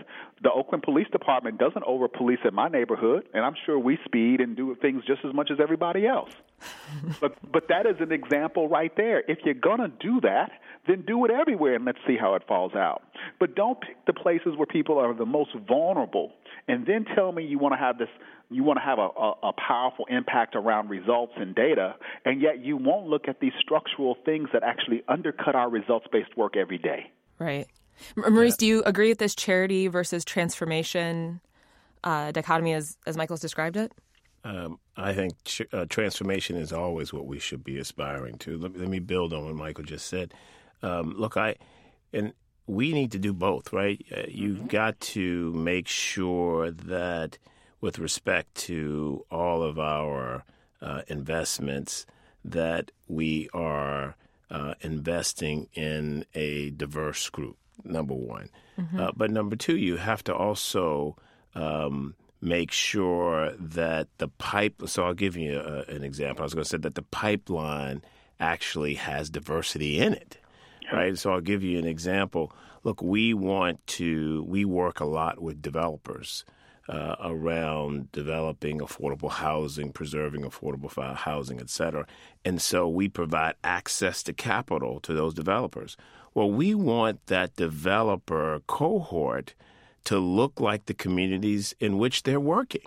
the 0.41 0.51
Oakland 0.51 0.83
Police 0.83 1.07
Department 1.11 1.57
doesn't 1.57 1.83
over 1.85 2.07
police 2.09 2.39
in 2.43 2.53
my 2.53 2.67
neighborhood, 2.67 3.23
and 3.33 3.45
I'm 3.45 3.55
sure 3.65 3.79
we 3.79 3.97
speed 4.03 4.41
and 4.41 4.57
do 4.57 4.75
things 4.81 5.03
just 5.05 5.21
as 5.23 5.33
much 5.33 5.51
as 5.51 5.59
everybody 5.61 6.05
else. 6.05 6.31
but 7.21 7.37
but 7.49 7.69
that 7.69 7.85
is 7.85 7.95
an 8.01 8.11
example 8.11 8.67
right 8.67 8.91
there. 8.97 9.23
If 9.29 9.39
you're 9.45 9.53
gonna 9.53 9.87
do 9.87 10.19
that, 10.21 10.51
then 10.87 11.03
do 11.05 11.25
it 11.25 11.31
everywhere 11.31 11.75
and 11.75 11.85
let's 11.85 11.99
see 12.07 12.17
how 12.19 12.35
it 12.35 12.43
falls 12.47 12.73
out. 12.73 13.01
But 13.39 13.55
don't 13.55 13.79
pick 13.81 14.05
the 14.05 14.13
places 14.13 14.53
where 14.55 14.65
people 14.65 14.97
are 14.97 15.13
the 15.13 15.25
most 15.25 15.51
vulnerable, 15.67 16.33
and 16.67 16.85
then 16.85 17.05
tell 17.15 17.31
me 17.31 17.45
you 17.45 17.59
want 17.59 17.73
to 17.73 17.79
have 17.79 17.97
this 17.97 18.09
you 18.49 18.63
want 18.63 18.77
to 18.77 18.85
have 18.85 18.97
a, 18.97 19.09
a, 19.19 19.49
a, 19.49 19.53
powerful 19.67 20.05
impact 20.09 20.55
around 20.55 20.89
results 20.89 21.33
and 21.35 21.53
data, 21.53 21.95
and 22.23 22.41
yet 22.41 22.63
you 22.63 22.77
won't 22.77 23.07
look 23.07 23.27
at 23.27 23.41
these 23.41 23.51
structural 23.59 24.15
things 24.23 24.47
that 24.53 24.63
actually 24.63 25.03
undercut 25.09 25.53
our 25.53 25.69
results 25.69 26.07
based 26.13 26.35
work 26.37 26.55
every 26.55 26.77
day. 26.77 27.11
Right. 27.39 27.67
Maurice, 28.15 28.53
yeah. 28.53 28.57
do 28.59 28.65
you 28.67 28.83
agree 28.83 29.09
with 29.09 29.17
this 29.17 29.35
charity 29.35 29.87
versus 29.87 30.23
transformation 30.23 31.41
uh, 32.03 32.31
dichotomy 32.31 32.73
as, 32.73 32.97
as 33.05 33.17
Michael's 33.17 33.41
described 33.41 33.75
it? 33.75 33.91
Um, 34.43 34.79
I 34.95 35.13
think 35.13 35.33
ch- 35.43 35.63
uh, 35.73 35.85
transformation 35.89 36.55
is 36.55 36.71
always 36.71 37.11
what 37.11 37.25
we 37.25 37.39
should 37.39 37.63
be 37.63 37.77
aspiring 37.79 38.37
to. 38.39 38.57
Let, 38.57 38.77
let 38.77 38.87
me 38.87 38.99
build 38.99 39.33
on 39.33 39.45
what 39.45 39.55
Michael 39.55 39.83
just 39.83 40.07
said. 40.07 40.33
Um, 40.81 41.13
look, 41.17 41.37
I 41.37 41.55
and 42.13 42.33
we 42.67 42.93
need 42.93 43.11
to 43.13 43.19
do 43.19 43.33
both, 43.33 43.71
right? 43.71 44.03
Uh, 44.15 44.23
you've 44.27 44.57
mm-hmm. 44.57 44.67
got 44.67 44.99
to 44.99 45.53
make 45.53 45.87
sure 45.87 46.71
that, 46.71 47.37
with 47.81 47.97
respect 47.99 48.55
to 48.55 49.25
all 49.31 49.63
of 49.63 49.79
our 49.79 50.43
uh, 50.81 51.01
investments, 51.07 52.05
that 52.43 52.91
we 53.07 53.49
are 53.53 54.15
uh, 54.51 54.73
investing 54.81 55.67
in 55.73 56.25
a 56.33 56.71
diverse 56.71 57.29
group, 57.29 57.57
number 57.83 58.13
one. 58.13 58.49
Mm-hmm. 58.77 58.99
Uh, 58.99 59.11
but 59.15 59.31
number 59.31 59.55
two, 59.55 59.77
you 59.77 59.97
have 59.97 60.23
to 60.25 60.35
also 60.35 61.15
um, 61.55 62.15
make 62.41 62.71
sure 62.71 63.53
that 63.57 64.07
the 64.17 64.27
pipe. 64.27 64.75
So 64.85 65.03
I'll 65.03 65.13
give 65.13 65.35
you 65.35 65.59
a, 65.59 65.83
an 65.91 66.03
example. 66.03 66.43
I 66.43 66.45
was 66.45 66.53
going 66.53 66.63
to 66.63 66.69
say 66.69 66.77
that 66.77 66.95
the 66.95 67.01
pipeline 67.01 68.01
actually 68.39 68.95
has 68.95 69.29
diversity 69.29 69.99
in 69.99 70.13
it, 70.13 70.37
right? 70.91 71.17
So 71.17 71.31
I'll 71.31 71.41
give 71.41 71.63
you 71.63 71.77
an 71.79 71.87
example. 71.87 72.51
Look, 72.83 73.01
we 73.01 73.33
want 73.33 73.85
to, 73.87 74.43
we 74.47 74.65
work 74.65 74.99
a 74.99 75.05
lot 75.05 75.41
with 75.41 75.61
developers 75.61 76.45
uh, 76.87 77.15
around 77.21 78.11
developing 78.11 78.79
affordable 78.79 79.31
housing, 79.31 79.91
preserving 79.91 80.43
affordable 80.43 81.15
housing, 81.15 81.59
et 81.59 81.69
cetera. 81.69 82.05
And 82.45 82.61
so 82.61 82.87
we 82.87 83.09
provide 83.09 83.55
access 83.63 84.23
to 84.23 84.33
capital 84.33 84.99
to 85.01 85.13
those 85.13 85.33
developers. 85.33 85.97
Well, 86.33 86.49
we 86.49 86.73
want 86.75 87.25
that 87.27 87.55
developer 87.55 88.61
cohort 88.67 89.53
to 90.05 90.19
look 90.19 90.61
like 90.61 90.85
the 90.85 90.93
communities 90.93 91.75
in 91.79 91.97
which 91.97 92.23
they're 92.23 92.39
working. 92.39 92.85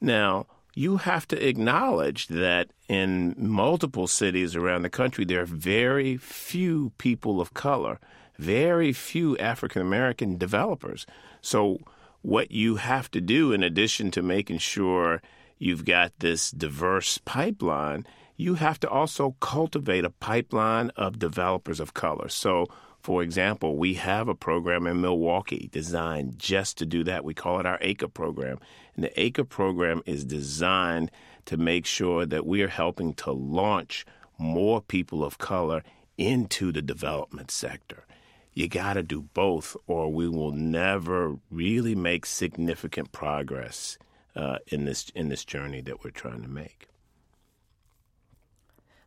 Now, 0.00 0.46
you 0.76 0.98
have 0.98 1.26
to 1.26 1.48
acknowledge 1.48 2.28
that 2.28 2.68
in 2.86 3.34
multiple 3.38 4.06
cities 4.06 4.54
around 4.54 4.82
the 4.82 4.90
country, 4.90 5.24
there 5.24 5.40
are 5.40 5.46
very 5.46 6.18
few 6.18 6.92
people 6.98 7.40
of 7.40 7.54
color, 7.54 7.98
very 8.38 8.92
few 8.92 9.38
African 9.38 9.80
American 9.80 10.36
developers. 10.36 11.06
So, 11.40 11.78
what 12.20 12.50
you 12.50 12.76
have 12.76 13.10
to 13.12 13.22
do, 13.22 13.52
in 13.52 13.62
addition 13.62 14.10
to 14.10 14.22
making 14.22 14.58
sure 14.58 15.22
you've 15.58 15.86
got 15.86 16.12
this 16.18 16.50
diverse 16.50 17.16
pipeline, 17.24 18.06
you 18.36 18.56
have 18.56 18.78
to 18.80 18.88
also 18.90 19.34
cultivate 19.40 20.04
a 20.04 20.10
pipeline 20.10 20.90
of 20.90 21.18
developers 21.18 21.80
of 21.80 21.94
color. 21.94 22.28
So, 22.28 22.66
for 23.06 23.22
example, 23.22 23.76
we 23.76 23.94
have 23.94 24.26
a 24.26 24.34
program 24.34 24.84
in 24.84 25.00
Milwaukee 25.00 25.68
designed 25.70 26.40
just 26.40 26.76
to 26.78 26.84
do 26.84 27.04
that. 27.04 27.22
We 27.22 27.34
call 27.34 27.60
it 27.60 27.64
our 27.64 27.78
ACRE 27.80 28.08
program. 28.08 28.58
And 28.96 29.04
the 29.04 29.20
ACRE 29.20 29.44
program 29.44 30.02
is 30.06 30.24
designed 30.24 31.12
to 31.44 31.56
make 31.56 31.86
sure 31.86 32.26
that 32.26 32.44
we 32.44 32.62
are 32.62 32.68
helping 32.68 33.14
to 33.14 33.30
launch 33.30 34.06
more 34.38 34.80
people 34.80 35.22
of 35.22 35.38
color 35.38 35.84
into 36.18 36.72
the 36.72 36.82
development 36.82 37.52
sector. 37.52 38.06
You 38.54 38.66
got 38.66 38.94
to 38.94 39.04
do 39.04 39.22
both, 39.22 39.76
or 39.86 40.12
we 40.12 40.28
will 40.28 40.50
never 40.50 41.36
really 41.48 41.94
make 41.94 42.26
significant 42.26 43.12
progress 43.12 43.98
uh, 44.34 44.58
in 44.66 44.84
this 44.84 45.12
in 45.14 45.28
this 45.28 45.44
journey 45.44 45.80
that 45.82 46.02
we're 46.02 46.10
trying 46.10 46.42
to 46.42 46.48
make. 46.48 46.88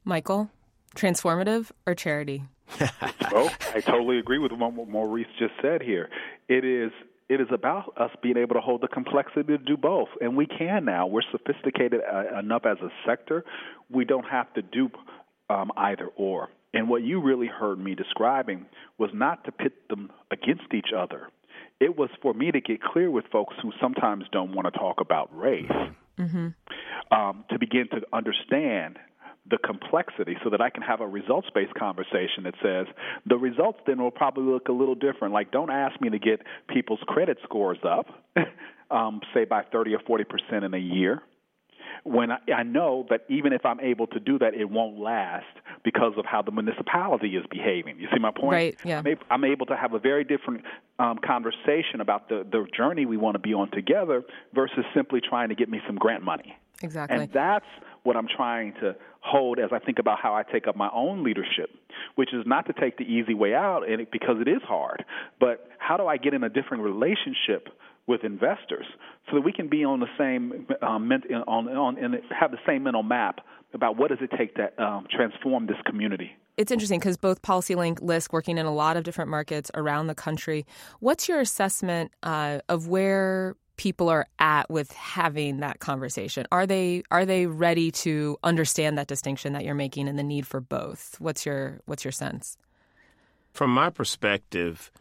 Michael, 0.05 0.49
transformative 0.95 1.71
or 1.85 1.95
charity? 1.95 2.45
oh, 3.33 3.49
I 3.73 3.81
totally 3.81 4.19
agree 4.19 4.39
with 4.39 4.51
what 4.51 4.73
Maurice 4.89 5.27
just 5.37 5.53
said 5.61 5.81
here. 5.81 6.09
It 6.47 6.63
is 6.65 6.91
it 7.29 7.39
is 7.39 7.47
about 7.51 7.93
us 7.95 8.09
being 8.23 8.37
able 8.37 8.55
to 8.55 8.61
hold 8.61 8.81
the 8.81 8.87
complexity 8.87 9.43
to 9.43 9.57
do 9.59 9.77
both, 9.77 10.09
and 10.19 10.35
we 10.35 10.47
can 10.47 10.83
now. 10.85 11.05
We're 11.05 11.21
sophisticated 11.31 12.01
uh, 12.01 12.39
enough 12.39 12.65
as 12.65 12.77
a 12.79 12.89
sector. 13.05 13.45
We 13.89 14.03
don't 14.03 14.25
have 14.25 14.51
to 14.55 14.63
do 14.63 14.89
um, 15.49 15.71
either 15.77 16.07
or. 16.15 16.49
And 16.73 16.89
what 16.89 17.03
you 17.03 17.21
really 17.21 17.47
heard 17.47 17.79
me 17.79 17.93
describing 17.95 18.65
was 18.97 19.11
not 19.13 19.43
to 19.45 19.51
pit 19.51 19.73
them 19.89 20.11
against 20.31 20.73
each 20.73 20.89
other. 20.95 21.29
It 21.79 21.97
was 21.97 22.09
for 22.21 22.33
me 22.33 22.51
to 22.51 22.61
get 22.61 22.81
clear 22.81 23.09
with 23.09 23.25
folks 23.31 23.55
who 23.61 23.71
sometimes 23.79 24.25
don't 24.31 24.53
want 24.53 24.71
to 24.71 24.77
talk 24.77 24.99
about 24.99 25.35
race, 25.35 25.71
mm-hmm. 26.19 26.47
um, 27.11 27.45
to 27.49 27.59
begin 27.59 27.87
to 27.91 28.01
understand 28.11 28.97
the 29.49 29.57
complexity 29.57 30.37
so 30.43 30.49
that 30.49 30.61
I 30.61 30.69
can 30.69 30.83
have 30.83 31.01
a 31.01 31.07
results 31.07 31.49
based 31.53 31.73
conversation 31.73 32.43
that 32.43 32.55
says 32.61 32.87
the 33.25 33.37
results 33.37 33.79
then 33.87 34.01
will 34.01 34.11
probably 34.11 34.43
look 34.43 34.67
a 34.67 34.71
little 34.71 34.95
different. 34.95 35.33
Like, 35.33 35.51
don't 35.51 35.71
ask 35.71 35.99
me 36.01 36.09
to 36.09 36.19
get 36.19 36.41
people's 36.67 36.99
credit 37.07 37.37
scores 37.43 37.79
up, 37.83 38.07
um, 38.91 39.21
say 39.33 39.45
by 39.45 39.63
30 39.63 39.95
or 39.95 39.99
40 40.05 40.23
percent 40.25 40.65
in 40.65 40.73
a 40.73 40.79
year 40.79 41.21
when 42.03 42.31
I, 42.31 42.37
I 42.55 42.63
know 42.63 43.05
that 43.09 43.25
even 43.29 43.53
if 43.53 43.65
I'm 43.65 43.79
able 43.79 44.07
to 44.07 44.19
do 44.19 44.39
that, 44.39 44.53
it 44.53 44.69
won't 44.69 44.99
last 44.99 45.45
because 45.83 46.13
of 46.17 46.25
how 46.25 46.41
the 46.41 46.51
municipality 46.51 47.35
is 47.35 47.45
behaving. 47.49 47.99
You 47.99 48.07
see 48.13 48.19
my 48.19 48.31
point? 48.31 48.53
Right. 48.53 48.77
Yeah. 48.83 49.03
I'm 49.29 49.43
able 49.43 49.65
to 49.67 49.75
have 49.75 49.93
a 49.93 49.99
very 49.99 50.23
different 50.23 50.63
um, 50.97 51.19
conversation 51.25 52.01
about 52.01 52.29
the 52.29 52.45
the 52.49 52.65
journey 52.75 53.05
we 53.05 53.17
want 53.17 53.35
to 53.35 53.39
be 53.39 53.53
on 53.53 53.71
together 53.71 54.23
versus 54.53 54.85
simply 54.93 55.21
trying 55.21 55.49
to 55.49 55.55
get 55.55 55.69
me 55.69 55.81
some 55.87 55.95
grant 55.95 56.23
money. 56.23 56.57
Exactly. 56.81 57.17
And 57.17 57.31
that's 57.31 57.65
what 58.03 58.15
I'm 58.15 58.27
trying 58.27 58.73
to 58.81 58.95
hold 59.21 59.59
as 59.59 59.69
I 59.73 59.79
think 59.79 59.99
about 59.99 60.19
how 60.21 60.33
I 60.33 60.43
take 60.43 60.67
up 60.67 60.75
my 60.75 60.89
own 60.93 61.23
leadership, 61.23 61.69
which 62.15 62.33
is 62.33 62.43
not 62.45 62.65
to 62.67 62.73
take 62.73 62.97
the 62.97 63.03
easy 63.03 63.33
way 63.33 63.53
out 63.53 63.81
and 63.89 64.01
it, 64.01 64.11
because 64.11 64.37
it 64.39 64.47
is 64.47 64.61
hard, 64.63 65.03
but 65.39 65.67
how 65.77 65.97
do 65.97 66.07
I 66.07 66.17
get 66.17 66.33
in 66.33 66.43
a 66.43 66.49
different 66.49 66.83
relationship 66.83 67.67
with 68.07 68.23
investors 68.23 68.85
so 69.29 69.35
that 69.35 69.41
we 69.41 69.53
can 69.53 69.69
be 69.69 69.83
on 69.83 69.99
the 69.99 70.07
same 70.17 70.67
um, 70.81 71.11
on, 71.47 71.67
on 71.69 71.97
and 72.03 72.15
have 72.37 72.51
the 72.51 72.57
same 72.65 72.83
mental 72.83 73.03
map 73.03 73.39
about 73.73 73.97
what 73.97 74.09
does 74.09 74.17
it 74.21 74.31
take 74.35 74.55
to 74.55 74.83
um, 74.83 75.05
transform 75.15 75.67
this 75.67 75.77
community. 75.85 76.31
It's 76.57 76.71
interesting 76.71 76.99
because 76.99 77.17
both 77.17 77.41
PolicyLink, 77.41 78.01
LISC, 78.01 78.33
working 78.33 78.57
in 78.57 78.65
a 78.65 78.73
lot 78.73 78.97
of 78.97 79.03
different 79.03 79.29
markets 79.29 79.69
around 79.75 80.07
the 80.07 80.15
country. 80.15 80.65
What's 80.99 81.29
your 81.29 81.39
assessment 81.39 82.11
uh, 82.23 82.59
of 82.67 82.87
where 82.87 83.55
people 83.79 84.09
are 84.09 84.27
at 84.39 84.69
with 84.69 84.91
having 84.91 85.61
that 85.61 85.79
conversation? 85.79 86.45
Are 86.51 86.67
they 86.67 87.01
are 87.11 87.25
they 87.25 87.45
ready 87.45 87.91
to 87.91 88.37
understand 88.43 88.97
that 88.97 89.07
distinction 89.07 89.53
that 89.53 89.63
you're 89.63 89.73
making 89.73 90.09
and 90.09 90.19
the 90.19 90.23
need 90.23 90.45
for 90.45 90.59
both? 90.59 91.15
What's 91.19 91.45
your 91.45 91.79
what's 91.85 92.03
your 92.03 92.11
sense? 92.11 92.57
From 93.53 93.71
my 93.71 93.89
perspective, 93.89 94.91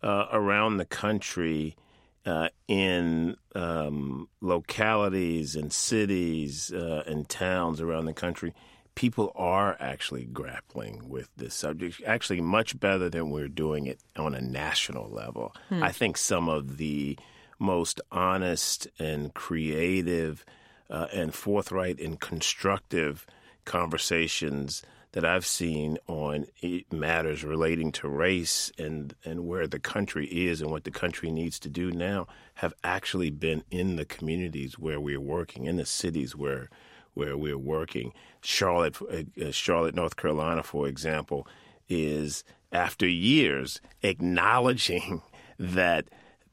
uh, 0.00 0.26
around 0.30 0.76
the 0.76 0.84
country, 0.84 1.76
uh, 2.24 2.50
in 2.68 3.36
um, 3.56 4.28
localities 4.40 5.56
and 5.56 5.72
cities 5.72 6.72
uh, 6.72 7.02
and 7.08 7.28
towns 7.28 7.80
around 7.80 8.04
the 8.04 8.12
country, 8.12 8.54
people 8.94 9.32
are 9.34 9.76
actually 9.80 10.24
grappling 10.26 11.08
with 11.08 11.28
this 11.36 11.54
subject, 11.54 12.00
actually 12.06 12.40
much 12.40 12.78
better 12.78 13.08
than 13.08 13.30
we're 13.30 13.48
doing 13.48 13.86
it 13.86 13.98
on 14.16 14.36
a 14.36 14.40
national 14.40 15.10
level. 15.10 15.52
Hmm. 15.68 15.82
I 15.82 15.90
think 15.90 16.16
some 16.16 16.48
of 16.48 16.76
the 16.76 17.18
most 17.60 18.00
honest 18.10 18.88
and 18.98 19.32
creative 19.34 20.44
uh, 20.88 21.06
and 21.12 21.32
forthright 21.34 22.00
and 22.00 22.18
constructive 22.18 23.26
conversations 23.64 24.82
that 25.12 25.24
I've 25.24 25.46
seen 25.46 25.98
on 26.06 26.46
matters 26.92 27.42
relating 27.42 27.90
to 27.92 28.08
race 28.08 28.70
and, 28.78 29.14
and 29.24 29.46
where 29.46 29.66
the 29.66 29.80
country 29.80 30.26
is 30.26 30.60
and 30.60 30.70
what 30.70 30.84
the 30.84 30.90
country 30.90 31.30
needs 31.30 31.58
to 31.60 31.68
do 31.68 31.90
now 31.90 32.28
have 32.54 32.74
actually 32.84 33.30
been 33.30 33.64
in 33.70 33.96
the 33.96 34.04
communities 34.04 34.78
where 34.78 35.00
we're 35.00 35.20
working, 35.20 35.66
in 35.66 35.76
the 35.76 35.86
cities 35.86 36.36
where 36.36 36.68
where 37.14 37.36
we're 37.36 37.58
working. 37.58 38.12
Charlotte, 38.40 38.96
uh, 39.02 39.44
uh 39.44 39.50
Charlotte, 39.50 39.96
North 39.96 40.14
Carolina, 40.14 40.62
for 40.62 40.86
example, 40.86 41.46
is 41.88 42.44
after 42.72 43.08
years 43.08 43.80
acknowledging 44.02 45.20
that 45.58 46.06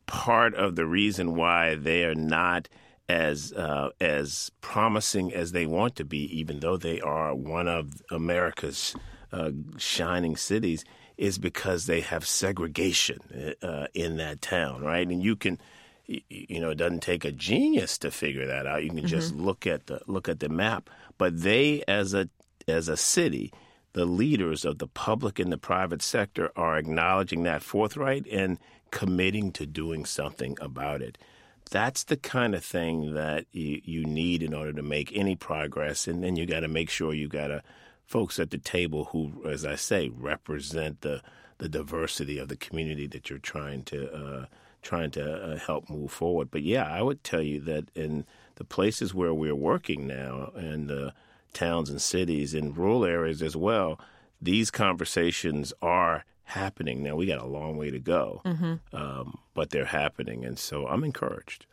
part 0.08 0.56
of 0.56 0.76
the 0.76 0.86
reason 0.86 1.36
why 1.36 1.76
they 1.76 2.04
are 2.06 2.16
not 2.16 2.68
as 3.10 3.54
uh, 3.54 3.90
as 4.02 4.52
promising 4.62 5.34
as 5.34 5.52
they 5.52 5.66
want 5.66 5.96
to 5.96 6.06
be, 6.06 6.24
even 6.38 6.60
though 6.60 6.78
they 6.78 7.00
are 7.00 7.34
one 7.34 7.68
of 7.68 8.02
America's 8.12 8.96
uh, 9.32 9.52
shining 9.78 10.36
cities, 10.36 10.84
is 11.18 11.38
because 11.38 11.86
they 11.86 12.02
have 12.02 12.28
segregation 12.28 13.56
uh, 13.62 13.88
in 13.94 14.18
that 14.18 14.42
town, 14.42 14.82
right? 14.82 15.08
And 15.08 15.24
you 15.24 15.36
can, 15.36 15.58
you 16.06 16.60
know, 16.60 16.72
it 16.72 16.78
doesn't 16.78 17.02
take 17.02 17.24
a 17.24 17.32
genius 17.32 17.98
to 18.00 18.12
figure 18.12 18.48
that 18.48 18.68
out. 18.68 18.84
You 18.84 18.90
can 18.90 19.00
mm-hmm. 19.00 19.08
just 19.08 19.34
look 19.36 19.66
at 19.66 19.88
the 19.88 20.02
look 20.08 20.28
at 20.28 20.40
the 20.40 20.50
map. 20.50 20.90
But 21.18 21.42
they, 21.42 21.84
as 21.88 22.14
a 22.14 22.30
as 22.68 22.90
a 22.90 22.98
city, 22.98 23.54
the 23.98 24.06
leaders 24.06 24.64
of 24.64 24.78
the 24.78 24.88
public 24.88 25.40
and 25.40 25.52
the 25.52 25.58
private 25.58 26.04
sector 26.04 26.52
are 26.56 26.78
acknowledging 26.78 27.42
that 27.44 27.64
forthright 27.64 28.28
and 28.32 28.60
committing 28.92 29.52
to 29.52 29.66
doing 29.66 30.06
something 30.06 30.56
about 30.62 31.02
it 31.02 31.18
that's 31.70 32.04
the 32.06 32.18
kind 32.18 32.56
of 32.56 32.64
thing 32.64 33.14
that 33.14 33.46
you, 33.52 33.82
you 33.84 34.06
need 34.06 34.42
in 34.42 34.54
order 34.54 34.74
to 34.74 34.82
make 34.82 35.16
any 35.16 35.36
progress. 35.36 36.08
And 36.08 36.24
then 36.24 36.36
you 36.36 36.46
got 36.46 36.62
to 36.62 36.68
make 36.68 36.90
sure 36.90 37.14
you 37.14 37.28
got 37.28 37.52
a 37.52 37.64
folks 38.06 38.40
at 38.40 38.52
the 38.52 38.58
table 38.58 39.06
who, 39.06 39.44
as 39.46 39.66
I 39.66 39.76
say, 39.76 40.10
represent 40.10 41.02
the 41.02 41.22
the 41.60 41.68
diversity 41.68 42.38
of 42.38 42.50
the 42.50 42.56
community 42.56 43.08
that 43.08 43.30
you're 43.30 43.40
trying 43.40 43.84
to 43.84 44.14
uh, 44.14 44.46
trying 44.82 45.12
to 45.12 45.54
uh, 45.54 45.58
help 45.58 45.90
move 45.90 46.12
forward. 46.12 46.50
But 46.52 46.64
yeah, 46.64 46.86
I 46.86 47.02
would 47.02 47.24
tell 47.24 47.42
you 47.42 47.60
that 47.62 47.90
in 47.96 48.26
the 48.56 48.64
places 48.64 49.14
where 49.14 49.34
we're 49.34 49.56
working 49.56 50.08
now, 50.08 50.52
and 50.56 50.88
the 50.88 51.14
towns 51.54 51.90
and 51.90 52.02
cities, 52.02 52.54
in 52.54 52.74
rural 52.74 53.06
areas 53.06 53.42
as 53.42 53.56
well, 53.56 54.00
these 54.42 54.70
conversations 54.72 55.74
are 55.82 56.26
happening. 56.44 57.04
Now 57.04 57.16
we 57.16 57.26
got 57.26 57.42
a 57.42 57.46
long 57.46 57.78
way 57.78 57.92
to 57.92 58.00
go, 58.00 58.42
mm-hmm. 58.46 58.76
um, 58.96 59.40
but 59.54 59.70
they're 59.70 59.86
happening, 59.86 60.46
and 60.46 60.58
so 60.58 60.88
I'm 60.88 61.04
encouraged. 61.04 61.66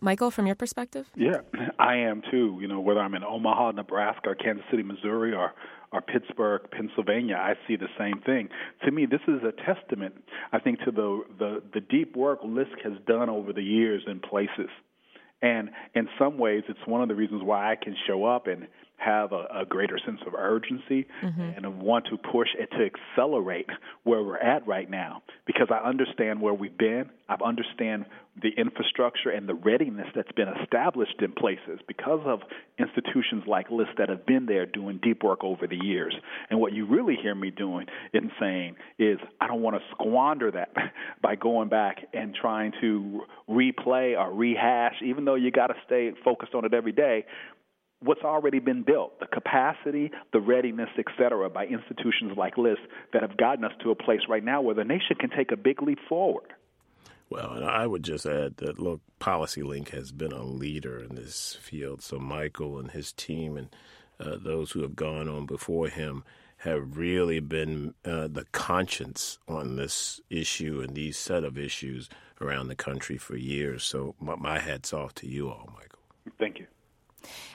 Michael, 0.00 0.30
from 0.30 0.46
your 0.46 0.56
perspective? 0.56 1.10
Yeah, 1.14 1.40
I 1.78 1.96
am 1.96 2.22
too. 2.30 2.58
You 2.60 2.68
know, 2.68 2.80
whether 2.80 3.00
I'm 3.00 3.14
in 3.14 3.24
Omaha, 3.24 3.72
Nebraska, 3.72 4.30
or 4.30 4.34
Kansas 4.34 4.64
City, 4.70 4.82
Missouri, 4.82 5.34
or 5.34 5.52
or 5.92 6.00
Pittsburgh, 6.00 6.62
Pennsylvania, 6.70 7.34
I 7.36 7.54
see 7.66 7.74
the 7.74 7.88
same 7.98 8.20
thing. 8.24 8.48
To 8.84 8.92
me, 8.92 9.06
this 9.06 9.20
is 9.26 9.40
a 9.42 9.50
testament, 9.50 10.14
I 10.52 10.60
think, 10.60 10.78
to 10.80 10.92
the 10.92 11.22
the, 11.38 11.62
the 11.74 11.80
deep 11.80 12.16
work 12.16 12.40
LISC 12.44 12.70
has 12.84 12.92
done 13.06 13.28
over 13.28 13.52
the 13.52 13.62
years 13.62 14.02
in 14.06 14.20
places. 14.20 14.70
And 15.42 15.70
in 15.94 16.08
some 16.18 16.38
ways, 16.38 16.64
it's 16.68 16.86
one 16.86 17.00
of 17.00 17.08
the 17.08 17.14
reasons 17.14 17.42
why 17.42 17.72
I 17.72 17.74
can 17.74 17.96
show 18.06 18.26
up 18.26 18.46
and 18.46 18.68
have 19.00 19.32
a, 19.32 19.46
a 19.54 19.64
greater 19.66 19.98
sense 20.04 20.20
of 20.26 20.34
urgency 20.34 21.06
mm-hmm. 21.22 21.40
and 21.40 21.80
want 21.80 22.06
to 22.06 22.18
push 22.18 22.48
it 22.58 22.70
to 22.72 22.84
accelerate 22.84 23.68
where 24.04 24.22
we're 24.22 24.36
at 24.36 24.66
right 24.66 24.90
now 24.90 25.22
because 25.46 25.68
I 25.70 25.78
understand 25.88 26.40
where 26.40 26.54
we've 26.54 26.76
been. 26.76 27.08
I 27.28 27.36
understand 27.44 28.04
the 28.40 28.50
infrastructure 28.56 29.30
and 29.30 29.48
the 29.48 29.54
readiness 29.54 30.06
that's 30.14 30.30
been 30.32 30.48
established 30.62 31.16
in 31.20 31.32
places 31.32 31.80
because 31.88 32.20
of 32.24 32.40
institutions 32.78 33.44
like 33.46 33.70
LISC 33.70 33.90
that 33.98 34.08
have 34.08 34.26
been 34.26 34.46
there 34.46 34.66
doing 34.66 34.98
deep 35.02 35.22
work 35.22 35.42
over 35.42 35.66
the 35.66 35.76
years. 35.82 36.14
And 36.48 36.60
what 36.60 36.72
you 36.72 36.86
really 36.86 37.16
hear 37.20 37.34
me 37.34 37.50
doing 37.50 37.86
and 38.12 38.30
saying 38.38 38.76
is 38.98 39.18
I 39.40 39.46
don't 39.46 39.62
want 39.62 39.76
to 39.76 39.82
squander 39.92 40.50
that 40.52 40.74
by 41.22 41.36
going 41.36 41.68
back 41.68 41.98
and 42.12 42.34
trying 42.34 42.72
to 42.80 43.22
replay 43.48 44.18
or 44.18 44.32
rehash, 44.32 44.96
even 45.04 45.24
though 45.24 45.34
you 45.34 45.50
got 45.50 45.68
to 45.68 45.74
stay 45.86 46.12
focused 46.24 46.54
on 46.54 46.64
it 46.64 46.74
every 46.74 46.92
day 46.92 47.24
what's 48.02 48.22
already 48.22 48.58
been 48.58 48.82
built, 48.82 49.20
the 49.20 49.26
capacity, 49.26 50.10
the 50.32 50.40
readiness, 50.40 50.88
et 50.98 51.06
cetera, 51.18 51.50
by 51.50 51.66
institutions 51.66 52.32
like 52.36 52.56
LISC 52.56 52.80
that 53.12 53.22
have 53.22 53.36
gotten 53.36 53.64
us 53.64 53.72
to 53.82 53.90
a 53.90 53.94
place 53.94 54.20
right 54.28 54.44
now 54.44 54.60
where 54.60 54.74
the 54.74 54.84
nation 54.84 55.16
can 55.18 55.30
take 55.30 55.52
a 55.52 55.56
big 55.56 55.82
leap 55.82 55.98
forward. 56.08 56.52
Well, 57.28 57.52
and 57.52 57.64
I 57.64 57.86
would 57.86 58.02
just 58.02 58.26
add 58.26 58.56
that 58.56 58.78
look, 58.78 59.00
PolicyLink 59.20 59.90
has 59.90 60.10
been 60.12 60.32
a 60.32 60.42
leader 60.42 60.98
in 60.98 61.14
this 61.14 61.56
field. 61.60 62.02
So 62.02 62.18
Michael 62.18 62.78
and 62.78 62.90
his 62.90 63.12
team 63.12 63.56
and 63.56 63.68
uh, 64.18 64.36
those 64.42 64.72
who 64.72 64.82
have 64.82 64.96
gone 64.96 65.28
on 65.28 65.46
before 65.46 65.88
him 65.88 66.24
have 66.58 66.96
really 66.96 67.40
been 67.40 67.94
uh, 68.04 68.28
the 68.28 68.44
conscience 68.52 69.38
on 69.48 69.76
this 69.76 70.20
issue 70.28 70.82
and 70.86 70.94
these 70.94 71.16
set 71.16 71.42
of 71.42 71.56
issues 71.56 72.08
around 72.40 72.68
the 72.68 72.74
country 72.74 73.16
for 73.16 73.36
years. 73.36 73.82
So 73.84 74.14
my, 74.20 74.34
my 74.36 74.58
hat's 74.58 74.92
off 74.92 75.14
to 75.16 75.26
you 75.26 75.48
all, 75.48 75.70
Michael. 75.74 75.89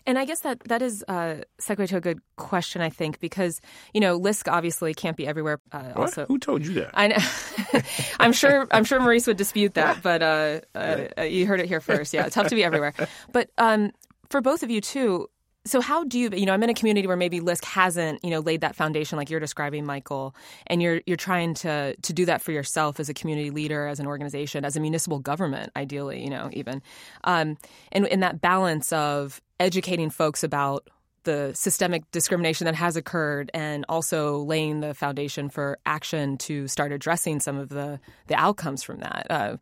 And 0.06 0.18
I 0.18 0.26
guess 0.26 0.42
that 0.42 0.60
that 0.66 0.82
is 0.82 1.04
uh, 1.08 1.38
segue 1.62 1.88
to 1.90 1.98
a 1.98 2.02
good 2.02 2.20
question, 2.36 2.82
I 2.82 2.90
think, 2.90 3.20
because 3.20 3.62
you 3.94 4.02
know 4.02 4.18
LISC 4.18 4.48
obviously 4.48 4.94
can't 4.94 5.18
be 5.18 5.28
everywhere. 5.28 5.60
Uh, 5.72 5.94
also, 5.96 6.26
who 6.26 6.40
told 6.40 6.66
you 6.66 6.74
that? 6.76 6.92
I 6.94 7.08
know. 7.08 7.82
I'm 8.20 8.34
sure. 8.34 8.68
I'm 8.72 8.84
sure 8.84 9.00
Maurice 9.00 9.28
would 9.28 9.38
dispute 9.38 9.76
that, 9.76 10.02
but 10.02 10.22
uh, 10.22 10.62
uh, 10.76 11.22
you 11.24 11.46
heard 11.48 11.60
it 11.60 11.68
here 11.68 11.82
first. 11.82 12.14
Yeah, 12.14 12.26
it's 12.26 12.36
tough 12.36 12.48
to 12.48 12.56
be 12.56 12.64
everywhere. 12.64 12.94
But 13.32 13.50
um, 13.58 13.92
for 14.30 14.42
both 14.42 14.64
of 14.64 14.70
you 14.70 14.82
too, 14.82 15.28
so 15.66 15.82
how 15.82 16.04
do 16.04 16.20
you 16.20 16.30
you 16.34 16.46
know 16.46 16.54
i'm 16.54 16.64
in 16.64 16.70
a 16.70 16.74
community 16.74 17.08
where 17.08 17.18
maybe 17.18 17.40
LISC 17.40 17.64
hasn't 17.66 18.24
you 18.24 18.30
know 18.30 18.40
laid 18.40 18.62
that 18.62 18.76
foundation 18.76 19.18
like 19.18 19.30
you're 19.30 19.40
describing 19.40 19.86
michael 19.86 20.36
and 20.68 20.82
you're 20.82 21.02
you're 21.06 21.18
trying 21.18 21.54
to 21.54 21.96
to 22.02 22.14
do 22.14 22.26
that 22.26 22.42
for 22.42 22.52
yourself 22.52 23.00
as 23.00 23.10
a 23.10 23.14
community 23.14 23.50
leader 23.50 23.88
as 23.88 24.00
an 24.00 24.08
organization 24.08 24.66
as 24.66 24.76
a 24.76 24.80
municipal 24.80 25.20
government 25.20 25.72
ideally 25.76 26.24
you 26.24 26.30
know 26.30 26.50
even. 26.54 26.82
Um, 27.24 27.58
and 27.92 28.08
in 28.08 28.22
that 28.22 28.42
balance 28.42 28.92
of 28.92 29.42
educating 29.60 30.10
folks 30.10 30.44
about 30.44 30.88
the 31.24 31.52
systemic 31.56 32.10
discrimination 32.12 32.66
that 32.66 32.76
has 32.76 32.96
occurred 32.96 33.50
and 33.54 33.84
also 33.90 34.38
laying 34.40 34.82
the 34.82 34.94
foundation 34.94 35.50
for 35.50 35.80
action 35.86 36.38
to 36.38 36.68
start 36.68 36.92
addressing 36.92 37.40
some 37.40 37.58
of 37.58 37.70
the 37.70 38.00
the 38.28 38.36
outcomes 38.36 38.84
from 38.84 39.00
that 39.00 39.28
uh, 39.30 39.58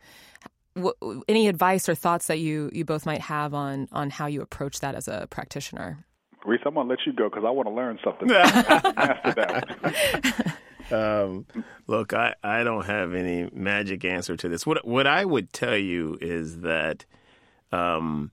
w- 0.75 1.23
any 1.27 1.47
advice 1.47 1.87
or 1.89 1.95
thoughts 1.95 2.27
that 2.27 2.39
you 2.39 2.69
you 2.73 2.85
both 2.85 3.05
might 3.05 3.21
have 3.21 3.53
on 3.53 3.87
on 3.91 4.09
how 4.09 4.25
you 4.27 4.41
approach 4.41 4.79
that 4.79 4.95
as 4.95 5.07
a 5.07 5.27
practitioner? 5.29 6.05
Reese, 6.45 6.61
I'm 6.65 6.73
gonna 6.73 6.89
let 6.89 6.99
you 7.05 7.13
go 7.13 7.29
because 7.29 7.43
I 7.45 7.49
want 7.51 7.67
to 7.67 7.73
learn 7.73 7.99
something 8.03 8.29
after 8.31 9.33
that. 9.33 10.57
Um, 10.91 11.45
look, 11.87 12.13
I, 12.13 12.35
I 12.43 12.63
don't 12.63 12.85
have 12.85 13.13
any 13.13 13.49
magic 13.53 14.05
answer 14.05 14.35
to 14.35 14.49
this. 14.49 14.65
What 14.65 14.85
what 14.85 15.07
I 15.07 15.25
would 15.25 15.53
tell 15.53 15.77
you 15.77 16.17
is 16.21 16.59
that 16.59 17.05
um, 17.71 18.31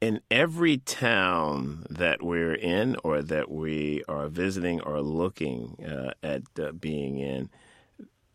in 0.00 0.20
every 0.30 0.78
town 0.78 1.84
that 1.90 2.22
we're 2.22 2.54
in 2.54 2.96
or 3.04 3.22
that 3.22 3.50
we 3.50 4.02
are 4.08 4.28
visiting 4.28 4.80
or 4.80 5.00
looking 5.02 5.84
uh, 5.84 6.12
at 6.22 6.42
uh, 6.60 6.72
being 6.72 7.18
in, 7.18 7.50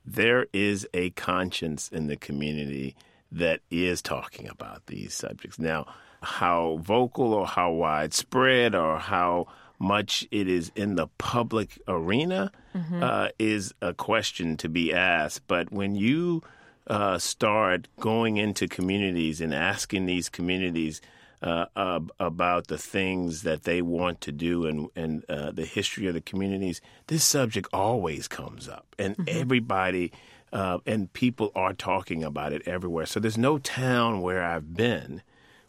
there 0.08 0.48
is 0.54 0.88
a 0.94 1.10
conscience 1.12 1.90
in 1.90 2.08
the 2.08 2.16
community 2.16 2.96
that 3.30 3.60
is 3.70 4.02
talking 4.02 4.48
about 4.48 4.86
these 4.88 5.14
subjects. 5.14 5.60
Now, 5.60 5.86
how 6.24 6.80
vocal 6.82 7.34
or 7.34 7.46
how 7.46 7.74
widespread 7.74 8.74
or 8.74 8.98
how 8.98 9.48
much 9.80 10.26
it 10.32 10.48
is 10.48 10.72
in 10.76 10.96
the 10.96 11.08
public 11.18 11.80
arena 11.88 12.52
mm-hmm. 12.76 13.04
uh, 13.04 13.28
is 13.38 13.74
a 13.82 13.94
question 13.94 14.58
to 14.58 14.70
be 14.70 14.94
asked. 14.94 15.46
But 15.48 15.72
when 15.72 15.96
you 15.96 16.42
uh, 16.88 17.20
start 17.20 17.88
going 18.00 18.38
into 18.38 18.68
communities 18.68 19.42
and 19.42 19.54
asking 19.54 20.06
these 20.06 20.30
communities 20.30 21.02
uh, 21.42 21.66
uh, 21.76 22.00
about 22.20 22.68
the 22.68 22.78
things 22.78 23.44
that 23.44 23.64
they 23.64 23.82
want 23.82 24.22
to 24.22 24.32
do 24.32 24.66
and, 24.66 24.90
and 24.96 25.24
uh, 25.30 25.52
the 25.52 25.66
history 25.66 26.08
of 26.08 26.14
the 26.14 26.22
communities, 26.22 26.82
this 27.08 27.24
subject 27.24 27.68
always 27.72 28.28
comes 28.28 28.68
up, 28.68 28.96
and 28.98 29.16
mm-hmm. 29.18 29.40
everybody 29.40 30.12
uh, 30.54 30.80
and 30.86 31.12
people 31.14 31.52
are 31.56 31.74
talking 31.74 32.24
about 32.24 32.54
it 32.54 32.68
everywhere. 32.68 33.06
So 33.06 33.20
there's 33.20 33.38
no 33.38 33.58
town 33.58 34.22
where 34.22 34.44
I've 34.44 34.74
been 34.74 35.22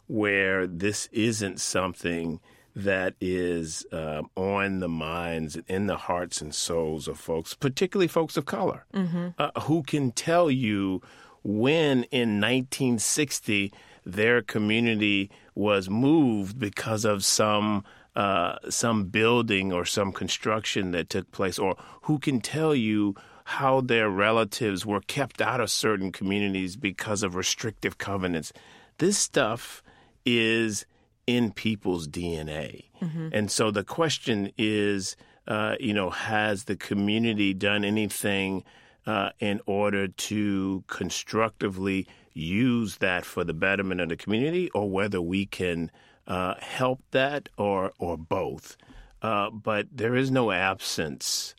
where 0.07 0.65
this 0.65 1.07
isn't 1.11 1.59
something 1.59 2.39
that 2.75 3.13
is 3.19 3.85
uh, 3.91 4.23
on 4.35 4.79
the 4.79 4.87
minds 4.87 5.55
and 5.55 5.65
in 5.67 5.87
the 5.87 5.97
hearts 5.97 6.41
and 6.41 6.53
souls 6.53 7.07
of 7.07 7.19
folks, 7.19 7.53
particularly 7.53 8.07
folks 8.07 8.37
of 8.37 8.45
color, 8.45 8.85
mm-hmm. 8.93 9.29
Uh, 9.37 9.51
who 9.61 9.83
can 9.83 10.11
tell 10.11 10.49
you 10.49 11.01
when 11.43 12.03
in 12.05 12.39
1960 12.39 13.71
their 14.05 14.41
community 14.41 15.29
was 15.55 15.89
moved 15.89 16.59
because 16.59 17.05
of 17.05 17.23
some 17.23 17.83
uh, 18.15 18.57
some 18.69 19.05
building 19.05 19.71
or 19.71 19.85
some 19.85 20.11
construction 20.11 20.91
that 20.91 21.09
took 21.09 21.31
place, 21.31 21.59
or 21.59 21.75
who 22.03 22.19
can 22.19 22.41
tell 22.41 22.75
you 22.75 23.15
how 23.45 23.81
their 23.81 24.09
relatives 24.09 24.85
were 24.85 25.01
kept 25.01 25.41
out 25.41 25.61
of 25.61 25.71
certain 25.71 26.11
communities 26.11 26.75
because 26.75 27.23
of 27.23 27.35
restrictive 27.35 27.97
covenants. 27.97 28.51
This 28.97 29.17
stuff 29.17 29.81
is 30.25 30.85
in 31.25 31.51
people's 31.51 32.07
DNA. 32.07 32.85
Mm-hmm. 33.01 33.29
And 33.31 33.51
so 33.51 33.71
the 33.71 33.83
question 33.83 34.51
is, 34.57 35.15
uh, 35.47 35.75
you 35.79 35.93
know, 35.93 36.09
has 36.09 36.65
the 36.65 36.75
community 36.75 37.53
done 37.53 37.85
anything 37.85 38.63
uh, 39.05 39.29
in 39.39 39.61
order 39.65 40.07
to 40.07 40.83
constructively 40.87 42.07
use 42.33 42.97
that 42.97 43.25
for 43.25 43.43
the 43.43 43.53
betterment 43.53 44.01
of 44.01 44.09
the 44.09 44.17
community, 44.17 44.69
or 44.71 44.89
whether 44.89 45.21
we 45.21 45.45
can 45.45 45.91
uh, 46.27 46.55
help 46.59 47.01
that 47.11 47.49
or 47.57 47.91
or 47.99 48.17
both. 48.17 48.77
Uh, 49.21 49.49
but 49.49 49.87
there 49.91 50.15
is 50.15 50.31
no 50.31 50.51
absence 50.51 51.55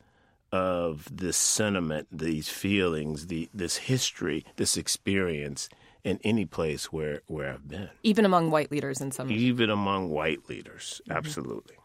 of 0.53 1.09
this 1.15 1.37
sentiment, 1.37 2.09
these 2.11 2.49
feelings, 2.49 3.27
the 3.27 3.49
this 3.55 3.77
history, 3.77 4.45
this 4.57 4.77
experience 4.77 5.69
in 6.03 6.19
any 6.25 6.47
place 6.47 6.93
where, 6.93 7.21
where 7.27 7.53
I've 7.53 7.69
been. 7.69 7.91
Even 8.03 8.25
among 8.25 8.51
white 8.51 8.71
leaders 8.71 9.01
in 9.01 9.11
some 9.11 9.31
Even 9.31 9.71
among 9.71 10.09
white 10.09 10.49
leaders, 10.49 11.01
mm-hmm. 11.05 11.17
absolutely. 11.17 11.77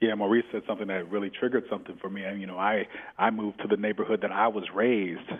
Yeah, 0.00 0.14
Maurice 0.14 0.44
said 0.52 0.62
something 0.66 0.88
that 0.88 1.10
really 1.10 1.30
triggered 1.30 1.64
something 1.70 1.96
for 2.00 2.10
me. 2.10 2.24
And 2.24 2.40
you 2.40 2.46
know, 2.46 2.58
I 2.58 2.86
I 3.18 3.30
moved 3.30 3.60
to 3.62 3.68
the 3.68 3.76
neighborhood 3.76 4.20
that 4.22 4.32
I 4.32 4.48
was 4.48 4.64
raised 4.74 5.30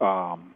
um, 0.00 0.54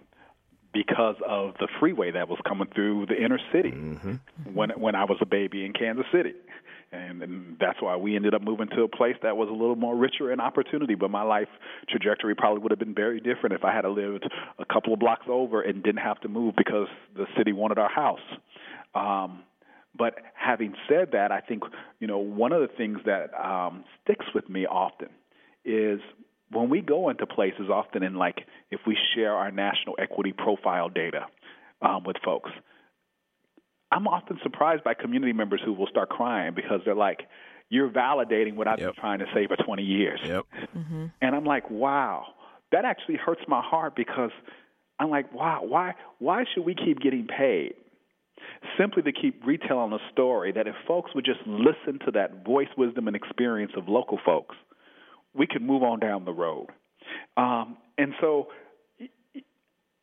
because 0.72 1.16
of 1.26 1.54
the 1.60 1.68
freeway 1.80 2.10
that 2.10 2.28
was 2.28 2.38
coming 2.46 2.68
through 2.74 3.06
the 3.06 3.16
inner 3.16 3.38
city 3.52 3.70
mm-hmm. 3.72 4.14
when 4.54 4.70
when 4.70 4.94
I 4.94 5.04
was 5.04 5.18
a 5.20 5.26
baby 5.26 5.64
in 5.64 5.72
Kansas 5.72 6.06
City. 6.12 6.34
And, 6.90 7.22
and 7.22 7.56
that's 7.60 7.82
why 7.82 7.96
we 7.96 8.16
ended 8.16 8.32
up 8.32 8.40
moving 8.40 8.68
to 8.68 8.82
a 8.82 8.88
place 8.88 9.16
that 9.22 9.36
was 9.36 9.50
a 9.50 9.52
little 9.52 9.76
more 9.76 9.94
richer 9.94 10.32
in 10.32 10.40
opportunity. 10.40 10.94
But 10.94 11.10
my 11.10 11.22
life 11.22 11.48
trajectory 11.88 12.34
probably 12.34 12.62
would 12.62 12.72
have 12.72 12.78
been 12.78 12.94
very 12.94 13.20
different 13.20 13.54
if 13.54 13.62
I 13.62 13.74
had 13.74 13.84
lived 13.84 14.26
a 14.58 14.64
couple 14.64 14.94
of 14.94 14.98
blocks 14.98 15.26
over 15.28 15.60
and 15.60 15.82
didn't 15.82 16.00
have 16.00 16.18
to 16.20 16.28
move 16.28 16.54
because 16.56 16.88
the 17.14 17.26
city 17.36 17.52
wanted 17.52 17.78
our 17.78 17.90
house. 17.90 18.20
Um, 18.94 19.42
but 19.96 20.14
having 20.34 20.74
said 20.88 21.10
that, 21.12 21.30
I 21.32 21.40
think 21.40 21.64
you 22.00 22.06
know 22.06 22.18
one 22.18 22.52
of 22.52 22.60
the 22.62 22.68
things 22.68 22.98
that 23.04 23.34
um, 23.34 23.84
sticks 24.04 24.26
with 24.34 24.48
me 24.48 24.64
often 24.64 25.08
is 25.64 26.00
when 26.50 26.70
we 26.70 26.80
go 26.80 27.08
into 27.08 27.26
places, 27.26 27.68
often 27.70 28.02
in 28.02 28.14
like 28.14 28.46
if 28.70 28.80
we 28.86 28.96
share 29.14 29.34
our 29.34 29.50
national 29.50 29.96
equity 29.98 30.32
profile 30.32 30.88
data 30.88 31.26
um, 31.82 32.04
with 32.04 32.16
folks, 32.24 32.50
I'm 33.90 34.06
often 34.06 34.38
surprised 34.42 34.84
by 34.84 34.94
community 34.94 35.32
members 35.32 35.60
who 35.64 35.72
will 35.72 35.86
start 35.86 36.08
crying 36.10 36.54
because 36.54 36.80
they're 36.84 36.94
like, 36.94 37.20
"You're 37.68 37.90
validating 37.90 38.54
what 38.54 38.68
I've 38.68 38.78
yep. 38.78 38.94
been 38.94 39.00
trying 39.00 39.18
to 39.20 39.26
say 39.34 39.46
for 39.46 39.56
20 39.56 39.82
years," 39.82 40.20
yep. 40.24 40.44
mm-hmm. 40.76 41.06
and 41.20 41.34
I'm 41.34 41.44
like, 41.44 41.70
"Wow." 41.70 42.34
That 42.70 42.84
actually 42.84 43.16
hurts 43.16 43.40
my 43.48 43.62
heart 43.62 43.96
because 43.96 44.30
I'm 44.98 45.10
like, 45.10 45.32
wow, 45.32 45.60
why 45.62 45.94
why 46.18 46.44
should 46.52 46.64
we 46.64 46.74
keep 46.74 47.00
getting 47.00 47.26
paid? 47.26 47.74
Simply 48.78 49.02
to 49.02 49.12
keep 49.12 49.44
retelling 49.46 49.92
a 49.92 49.98
story 50.12 50.52
that 50.52 50.66
if 50.66 50.74
folks 50.86 51.12
would 51.14 51.24
just 51.24 51.40
listen 51.46 51.98
to 52.04 52.12
that 52.12 52.44
voice, 52.44 52.68
wisdom, 52.76 53.06
and 53.06 53.16
experience 53.16 53.72
of 53.76 53.88
local 53.88 54.18
folks, 54.24 54.56
we 55.34 55.46
could 55.46 55.62
move 55.62 55.82
on 55.82 56.00
down 56.00 56.24
the 56.24 56.32
road. 56.32 56.68
Um, 57.36 57.76
and 57.96 58.14
so 58.20 58.48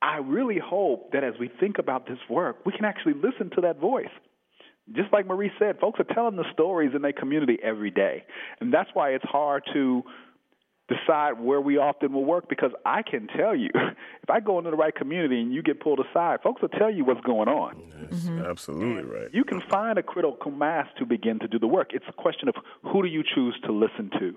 I 0.01 0.17
really 0.17 0.59
hope 0.59 1.11
that 1.13 1.23
as 1.23 1.33
we 1.39 1.49
think 1.59 1.77
about 1.79 2.07
this 2.07 2.19
work, 2.29 2.65
we 2.65 2.71
can 2.71 2.85
actually 2.85 3.13
listen 3.13 3.49
to 3.55 3.61
that 3.61 3.79
voice 3.79 4.09
Just 4.93 5.11
like 5.11 5.25
Maurice 5.25 5.51
said, 5.57 5.79
folks 5.79 5.99
are 5.99 6.13
telling 6.13 6.35
the 6.35 6.45
stories 6.53 6.91
in 6.95 7.01
their 7.01 7.13
community 7.13 7.57
every 7.63 7.89
day. 7.89 8.23
And 8.61 8.71
that's 8.73 8.89
why 8.93 9.09
it's 9.09 9.25
hard 9.25 9.63
to 9.73 10.03
decide 10.87 11.39
where 11.39 11.59
we 11.59 11.77
often 11.77 12.13
will 12.13 12.25
work 12.25 12.47
because 12.47 12.69
I 12.85 13.01
can 13.01 13.27
tell 13.35 13.55
you 13.55 13.69
if 14.21 14.29
I 14.29 14.39
go 14.39 14.59
into 14.59 14.69
the 14.69 14.77
right 14.77 14.93
community 14.93 15.41
and 15.41 15.51
you 15.51 15.63
get 15.63 15.79
pulled 15.79 15.99
aside, 15.99 16.41
folks 16.43 16.61
will 16.61 16.69
tell 16.69 16.91
you 16.91 17.03
what's 17.03 17.21
going 17.21 17.49
on. 17.49 17.81
That's 17.99 18.25
mm-hmm. 18.25 18.45
absolutely 18.45 19.03
right. 19.03 19.29
You 19.33 19.43
can 19.43 19.61
find 19.69 19.97
a 19.97 20.03
critical 20.03 20.51
mass 20.51 20.85
to 20.99 21.05
begin 21.05 21.39
to 21.39 21.47
do 21.47 21.57
the 21.57 21.67
work. 21.67 21.89
It's 21.93 22.05
a 22.07 22.13
question 22.13 22.47
of 22.47 22.55
who 22.83 23.01
do 23.01 23.07
you 23.07 23.23
choose 23.23 23.55
to 23.65 23.71
listen 23.71 24.11
to. 24.19 24.35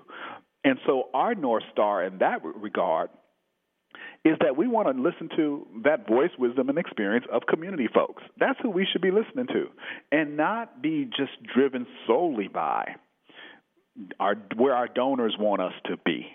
And 0.63 0.77
so 0.85 1.09
our 1.13 1.35
North 1.35 1.63
Star 1.71 2.03
in 2.03 2.17
that 2.19 2.43
regard 2.43 3.09
is 4.25 4.35
that 4.41 4.57
we 4.57 4.67
want 4.67 4.93
to 4.93 5.01
listen 5.01 5.29
to 5.37 5.65
that 5.83 6.07
voice, 6.07 6.31
wisdom, 6.37 6.69
and 6.69 6.77
experience 6.77 7.25
of 7.31 7.43
community 7.47 7.87
folks. 7.93 8.21
That's 8.37 8.59
who 8.61 8.69
we 8.69 8.85
should 8.91 9.01
be 9.01 9.11
listening 9.11 9.47
to, 9.47 9.67
and 10.11 10.35
not 10.35 10.81
be 10.81 11.05
just 11.05 11.31
driven 11.53 11.87
solely 12.05 12.47
by 12.47 12.95
our 14.19 14.35
where 14.55 14.75
our 14.75 14.87
donors 14.87 15.35
want 15.39 15.61
us 15.61 15.73
to 15.85 15.97
be. 16.05 16.27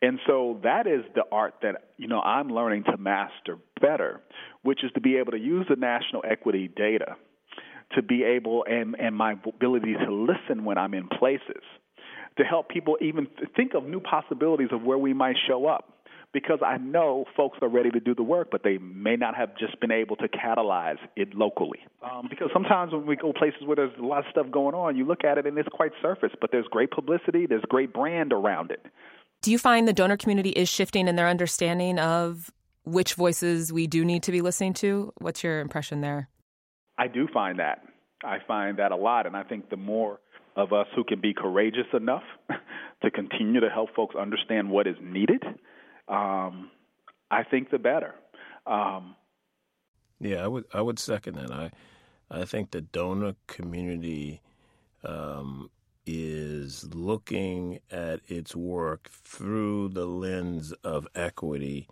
And 0.00 0.18
so 0.26 0.60
that 0.64 0.88
is 0.88 1.04
the 1.14 1.22
art 1.30 1.54
that 1.62 1.90
you 1.96 2.08
know 2.08 2.20
I'm 2.20 2.48
learning 2.48 2.84
to 2.84 2.96
master 2.96 3.58
better, 3.80 4.20
which 4.62 4.82
is 4.82 4.90
to 4.94 5.00
be 5.00 5.16
able 5.16 5.32
to 5.32 5.38
use 5.38 5.66
the 5.68 5.76
national 5.76 6.24
equity 6.28 6.68
data 6.68 7.16
to 7.94 8.02
be 8.02 8.24
able 8.24 8.64
and 8.68 8.96
and 8.98 9.16
my 9.16 9.32
ability 9.32 9.94
to 9.94 10.12
listen 10.12 10.64
when 10.64 10.78
I'm 10.78 10.94
in 10.94 11.08
places 11.08 11.62
to 12.38 12.44
help 12.44 12.68
people 12.68 12.96
even 13.00 13.26
think 13.56 13.74
of 13.74 13.84
new 13.84 14.00
possibilities 14.00 14.68
of 14.72 14.82
where 14.82 14.98
we 14.98 15.12
might 15.12 15.36
show 15.46 15.66
up 15.66 15.92
because 16.32 16.60
I 16.64 16.78
know 16.78 17.26
folks 17.36 17.58
are 17.60 17.68
ready 17.68 17.90
to 17.90 18.00
do 18.00 18.14
the 18.14 18.22
work, 18.22 18.48
but 18.50 18.62
they 18.64 18.78
may 18.78 19.16
not 19.16 19.36
have 19.36 19.50
just 19.58 19.78
been 19.80 19.90
able 19.90 20.16
to 20.16 20.28
catalyze 20.28 20.96
it 21.14 21.34
locally. 21.34 21.80
Um, 22.02 22.26
because 22.28 22.48
sometimes 22.52 22.92
when 22.92 23.06
we 23.06 23.16
go 23.16 23.32
places 23.32 23.60
where 23.66 23.76
there's 23.76 23.92
a 23.98 24.02
lot 24.02 24.20
of 24.20 24.24
stuff 24.30 24.46
going 24.50 24.74
on, 24.74 24.96
you 24.96 25.04
look 25.04 25.24
at 25.24 25.38
it 25.38 25.46
and 25.46 25.58
it's 25.58 25.68
quite 25.68 25.92
surface, 26.00 26.32
but 26.40 26.50
there's 26.50 26.66
great 26.70 26.90
publicity, 26.90 27.46
there's 27.46 27.64
great 27.68 27.92
brand 27.92 28.32
around 28.32 28.70
it. 28.70 28.84
Do 29.42 29.50
you 29.50 29.58
find 29.58 29.86
the 29.86 29.92
donor 29.92 30.16
community 30.16 30.50
is 30.50 30.68
shifting 30.68 31.08
in 31.08 31.16
their 31.16 31.28
understanding 31.28 31.98
of 31.98 32.50
which 32.84 33.14
voices 33.14 33.72
we 33.72 33.86
do 33.86 34.04
need 34.04 34.22
to 34.24 34.32
be 34.32 34.40
listening 34.40 34.72
to? 34.74 35.12
What's 35.18 35.44
your 35.44 35.60
impression 35.60 36.00
there? 36.00 36.28
I 36.96 37.08
do 37.08 37.28
find 37.32 37.58
that. 37.58 37.82
I 38.24 38.38
find 38.46 38.78
that 38.78 38.92
a 38.92 38.96
lot, 38.96 39.26
and 39.26 39.36
I 39.36 39.42
think 39.42 39.68
the 39.68 39.76
more 39.76 40.20
of 40.56 40.72
us 40.72 40.86
who 40.94 41.04
can 41.04 41.20
be 41.20 41.34
courageous 41.34 41.86
enough 41.92 42.24
to 43.02 43.10
continue 43.10 43.60
to 43.60 43.70
help 43.70 43.94
folks 43.94 44.14
understand 44.16 44.70
what 44.70 44.86
is 44.86 44.96
needed, 45.00 45.42
um, 46.08 46.70
I 47.30 47.44
think 47.44 47.70
the 47.70 47.78
better. 47.78 48.14
Um, 48.66 49.16
yeah, 50.20 50.44
I 50.44 50.48
would 50.48 50.64
I 50.72 50.80
would 50.80 50.98
second 50.98 51.34
that. 51.34 51.50
I 51.50 51.70
I 52.30 52.44
think 52.44 52.70
the 52.70 52.80
donor 52.80 53.34
community 53.46 54.40
um, 55.04 55.70
is 56.06 56.84
looking 56.94 57.80
at 57.90 58.20
its 58.28 58.54
work 58.54 59.08
through 59.10 59.88
the 59.88 60.06
lens 60.06 60.72
of 60.84 61.06
equity 61.14 61.88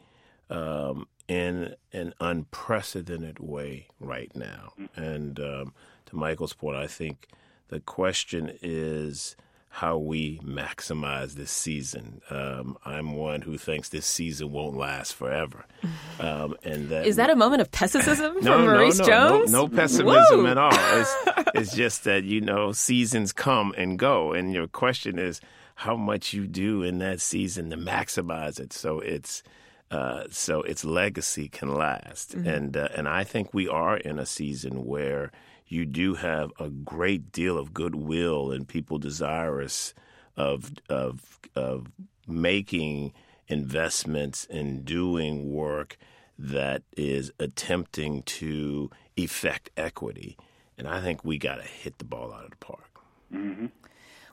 um, 0.49 1.07
in 1.29 1.75
an 1.93 2.13
unprecedented 2.21 3.39
way 3.39 3.87
right 4.01 4.35
now. 4.35 4.73
Mm-hmm. 4.79 5.01
And 5.01 5.41
um, 5.41 5.75
to 6.07 6.17
Michael's 6.17 6.55
point, 6.55 6.77
I 6.77 6.87
think 6.87 7.29
the 7.71 7.81
question 7.81 8.59
is 8.63 9.37
how 9.73 9.97
we 9.97 10.39
maximize 10.41 11.35
this 11.35 11.53
season. 11.53 12.21
Um, 12.29 12.77
I'm 12.85 13.15
one 13.15 13.41
who 13.41 13.57
thinks 13.57 13.89
this 13.89 14.05
season 14.05 14.51
won't 14.51 14.77
last 14.77 15.15
forever. 15.15 15.65
Um, 16.19 16.55
and 16.65 16.91
that 16.91 17.07
is 17.07 17.17
that 17.17 17.31
a 17.31 17.35
moment 17.35 17.63
of 17.63 17.71
pessimism 17.71 18.35
no, 18.43 18.53
from 18.53 18.67
Maurice 18.67 18.99
no, 18.99 19.07
no, 19.07 19.11
Jones? 19.11 19.53
No, 19.53 19.63
no 19.63 19.69
pessimism 19.69 20.41
Woo! 20.41 20.47
at 20.49 20.59
all. 20.59 20.71
It's, 20.75 21.17
it's 21.55 21.75
just 21.75 22.05
that 22.05 22.25
you 22.25 22.43
know 22.43 22.73
seasons 22.73 23.33
come 23.33 23.73
and 23.79 23.99
go, 23.99 24.35
and 24.35 24.53
your 24.53 24.67
question 24.67 25.19
is 25.19 25.41
how 25.77 25.97
much 25.97 26.35
you 26.35 26.47
do 26.47 26.83
in 26.83 26.99
that 26.99 27.23
season 27.23 27.71
to 27.71 27.79
maximize 27.79 28.61
it. 28.61 28.75
So 28.75 29.01
it's. 29.01 29.43
Uh, 29.91 30.25
so 30.31 30.61
its 30.63 30.85
legacy 30.85 31.49
can 31.49 31.75
last, 31.75 32.37
mm-hmm. 32.37 32.47
and 32.47 32.77
uh, 32.77 32.89
and 32.95 33.09
I 33.09 33.25
think 33.25 33.53
we 33.53 33.67
are 33.67 33.97
in 33.97 34.21
a 34.21 34.27
season 34.27 34.85
where 34.85 35.33
you 35.71 35.87
do 35.87 36.15
have 36.15 36.53
a 36.59 36.69
great 36.69 37.33
deal 37.33 37.57
of 37.57 37.73
goodwill 37.73 38.51
and 38.51 38.69
people 38.69 38.99
desirous 38.99 39.95
of 40.37 40.73
of 40.89 41.39
of 41.55 41.87
making 42.27 43.13
investments 43.49 44.47
and 44.51 44.85
doing 44.85 45.51
work 45.53 45.97
that 46.39 46.83
is 46.97 47.33
attempting 47.39 48.23
to 48.23 48.91
effect 49.17 49.71
equity. 49.77 50.37
And 50.79 50.89
I 50.89 51.01
think 51.01 51.25
we 51.25 51.39
got 51.39 51.57
to 51.57 51.63
hit 51.63 51.99
the 51.99 52.05
ball 52.05 52.33
out 52.33 52.45
of 52.45 52.51
the 52.51 52.57
park. 52.57 53.01
Mm-hmm. 53.33 53.67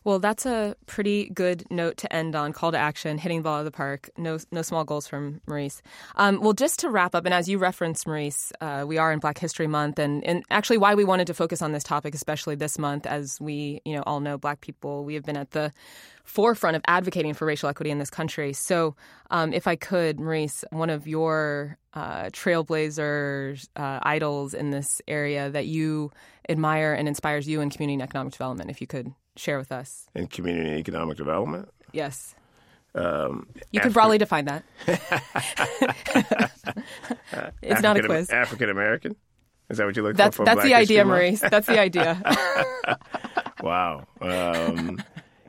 Well, 0.08 0.20
that's 0.20 0.46
a 0.46 0.74
pretty 0.86 1.30
good 1.32 1.66
note 1.70 1.98
to 1.98 2.14
end 2.14 2.34
on. 2.34 2.54
Call 2.54 2.72
to 2.72 2.78
action, 2.78 3.18
hitting 3.18 3.40
the 3.40 3.44
ball 3.44 3.56
out 3.56 3.60
of 3.60 3.66
the 3.66 3.72
park. 3.72 4.10
No, 4.16 4.38
no 4.54 4.62
small 4.62 4.86
goals 4.86 5.06
from 5.06 5.42
Maurice. 5.48 5.82
Um, 6.16 6.40
well, 6.40 6.54
just 6.54 6.80
to 6.80 6.90
wrap 6.90 7.14
up, 7.14 7.26
and 7.26 7.34
as 7.34 7.50
you 7.50 7.58
referenced, 7.58 8.08
Maurice, 8.08 8.54
uh, 8.62 8.86
we 8.88 8.98
are 8.98 9.12
in 9.12 9.20
Black 9.20 9.38
History 9.38 9.68
Month, 9.68 10.00
and, 10.00 10.24
and 10.24 10.46
actually 10.50 10.78
why 10.78 10.96
we 10.96 11.04
wanted 11.04 11.28
to 11.28 11.34
focus 11.34 11.62
on 11.62 11.74
this 11.74 11.84
topic, 11.84 12.16
especially 12.16 12.56
this 12.56 12.80
month, 12.80 13.06
as 13.06 13.38
we 13.42 13.82
you 13.84 13.98
know 13.98 14.04
all 14.04 14.22
know, 14.22 14.38
Black 14.38 14.62
people, 14.62 15.04
we 15.04 15.14
have 15.16 15.26
been 15.26 15.36
at 15.36 15.52
the 15.52 15.74
forefront 16.24 16.78
of 16.78 16.84
advocating 16.88 17.34
for 17.34 17.46
racial 17.46 17.68
equity 17.68 17.92
in 17.92 18.00
this 18.00 18.10
country. 18.10 18.54
So, 18.54 18.96
um, 19.30 19.52
if 19.52 19.68
I 19.68 19.76
could, 19.76 20.22
Maurice, 20.22 20.64
one 20.70 20.90
of 20.90 21.06
your 21.06 21.78
uh, 21.94 22.28
trailblazers, 22.28 23.68
uh, 23.76 24.00
idols 24.04 24.54
in 24.54 24.72
this 24.72 25.02
area 25.06 25.50
that 25.50 25.66
you 25.66 26.14
admire 26.48 26.94
and 26.94 27.10
inspires 27.10 27.46
you 27.46 27.60
in 27.60 27.70
community 27.70 27.96
and 27.96 28.04
economic 28.04 28.32
development, 28.32 28.70
if 28.70 28.80
you 28.80 28.88
could 28.88 29.12
share 29.38 29.58
with 29.58 29.72
us? 29.72 30.08
In 30.16 30.28
community 30.28 30.70
and 30.70 30.80
economic 30.80 31.18
development? 31.18 31.70
Yes. 31.92 32.36
Um, 32.96 33.48
you 33.72 33.80
could 33.80 33.94
broadly 33.94 34.18
define 34.18 34.46
that. 34.46 34.64
it's 37.62 37.82
not 37.82 37.98
a 37.98 38.04
quiz. 38.04 38.30
African 38.30 38.70
American? 38.70 39.16
Is 39.70 39.78
that 39.78 39.86
what 39.86 39.96
you 39.96 40.04
look 40.04 40.16
that's, 40.16 40.38
for? 40.38 40.46
That's 40.46 40.64
the 40.64 40.74
idea, 40.74 41.06
Maurice. 41.06 41.42
That's 41.42 41.68
the 41.68 41.80
idea. 41.80 42.22
wow. 43.62 44.06
Um, 44.22 45.04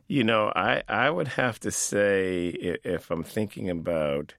you 0.08 0.24
know, 0.24 0.52
I, 0.54 0.82
I 0.88 1.08
would 1.08 1.28
have 1.28 1.60
to 1.60 1.70
say, 1.70 2.48
if 2.48 3.10
I'm 3.10 3.22
thinking 3.22 3.70
about 3.70 4.34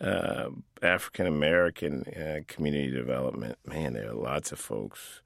uh, 0.00 0.48
African 0.82 1.26
American 1.26 2.04
uh, 2.04 2.40
community 2.48 2.90
development, 2.90 3.58
man, 3.66 3.92
there 3.92 4.08
are 4.10 4.14
lots 4.14 4.52
of 4.52 4.58
folks 4.58 5.20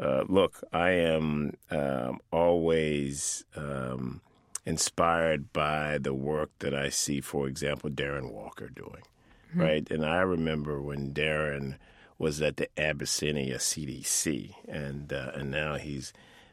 uh, 0.00 0.24
look, 0.28 0.62
I 0.72 0.90
am 0.90 1.56
um, 1.70 2.20
always 2.32 3.44
um, 3.54 4.22
inspired 4.64 5.52
by 5.52 5.98
the 5.98 6.14
work 6.14 6.50
that 6.60 6.74
I 6.74 6.88
see, 6.88 7.20
for 7.20 7.46
example, 7.46 7.90
Darren 7.90 8.32
Walker 8.32 8.68
doing, 8.68 9.02
mm-hmm. 9.50 9.60
right? 9.60 9.90
And 9.90 10.04
I 10.04 10.20
remember 10.20 10.80
when 10.80 11.12
Darren 11.12 11.76
was 12.18 12.40
at 12.40 12.56
the 12.56 12.68
Abyssinian 12.78 13.58
CDC, 13.58 14.54
and 14.68 15.12
uh, 15.12 15.32
and 15.34 15.50
now 15.50 15.76
he's 15.76 16.12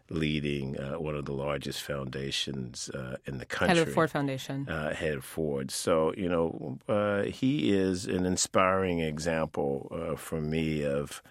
leading 0.09 0.79
uh, 0.79 0.93
one 0.93 1.15
of 1.15 1.25
the 1.25 1.33
largest 1.33 1.81
foundations 1.81 2.89
uh, 2.89 3.17
in 3.25 3.37
the 3.37 3.45
country. 3.45 3.77
Head 3.77 3.87
of 3.87 3.93
Ford 3.93 4.09
Foundation. 4.09 4.67
Uh, 4.67 4.93
head 4.93 5.15
of 5.15 5.25
Ford. 5.25 5.69
So, 5.69 6.13
you 6.15 6.29
know, 6.29 6.77
uh, 6.87 7.23
he 7.23 7.73
is 7.73 8.05
an 8.05 8.25
inspiring 8.25 8.99
example 8.99 9.91
uh, 9.91 10.15
for 10.15 10.39
me 10.39 10.85
of 10.85 11.21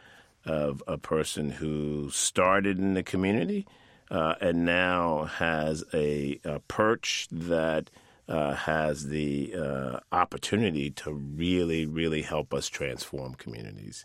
of 0.47 0.83
a 0.87 0.97
person 0.97 1.51
who 1.51 2.09
started 2.11 2.79
in 2.79 2.95
the 2.95 3.03
community 3.03 3.67
uh, 4.11 4.35
and 4.41 4.65
now 4.65 5.25
has 5.25 5.85
a, 5.93 6.41
a 6.45 6.61
perch 6.61 7.27
that 7.31 7.91
uh, 8.29 8.55
has 8.55 9.09
the 9.09 9.55
uh, 9.55 10.01
opportunity 10.13 10.91
to 10.91 11.13
really, 11.13 11.87
really 11.87 12.23
help 12.23 12.55
us 12.55 12.69
transform 12.69 13.35
communities. 13.35 14.05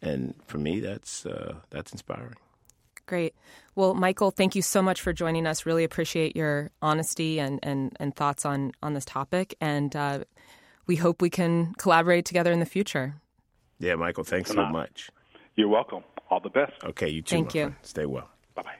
And 0.00 0.34
for 0.46 0.58
me, 0.58 0.80
that's 0.80 1.24
uh, 1.24 1.56
that's 1.70 1.92
inspiring. 1.92 2.34
Great. 3.06 3.34
Well, 3.74 3.94
Michael, 3.94 4.30
thank 4.30 4.54
you 4.54 4.62
so 4.62 4.80
much 4.80 5.00
for 5.00 5.12
joining 5.12 5.46
us. 5.46 5.66
Really 5.66 5.84
appreciate 5.84 6.34
your 6.34 6.70
honesty 6.80 7.38
and, 7.38 7.60
and, 7.62 7.94
and 8.00 8.16
thoughts 8.16 8.46
on, 8.46 8.72
on 8.82 8.94
this 8.94 9.04
topic. 9.04 9.54
And 9.60 9.94
uh, 9.94 10.20
we 10.86 10.96
hope 10.96 11.20
we 11.20 11.28
can 11.28 11.74
collaborate 11.74 12.24
together 12.24 12.50
in 12.50 12.60
the 12.60 12.66
future. 12.66 13.16
Yeah, 13.78 13.96
Michael, 13.96 14.24
thanks 14.24 14.50
so 14.50 14.64
much. 14.66 15.10
You're 15.56 15.68
welcome. 15.68 16.02
All 16.30 16.40
the 16.40 16.50
best. 16.50 16.72
Okay, 16.84 17.08
you 17.08 17.22
too. 17.22 17.36
Thank 17.36 17.54
you. 17.54 17.64
Friend. 17.64 17.76
Stay 17.82 18.06
well. 18.06 18.28
Bye 18.54 18.62
bye. 18.62 18.74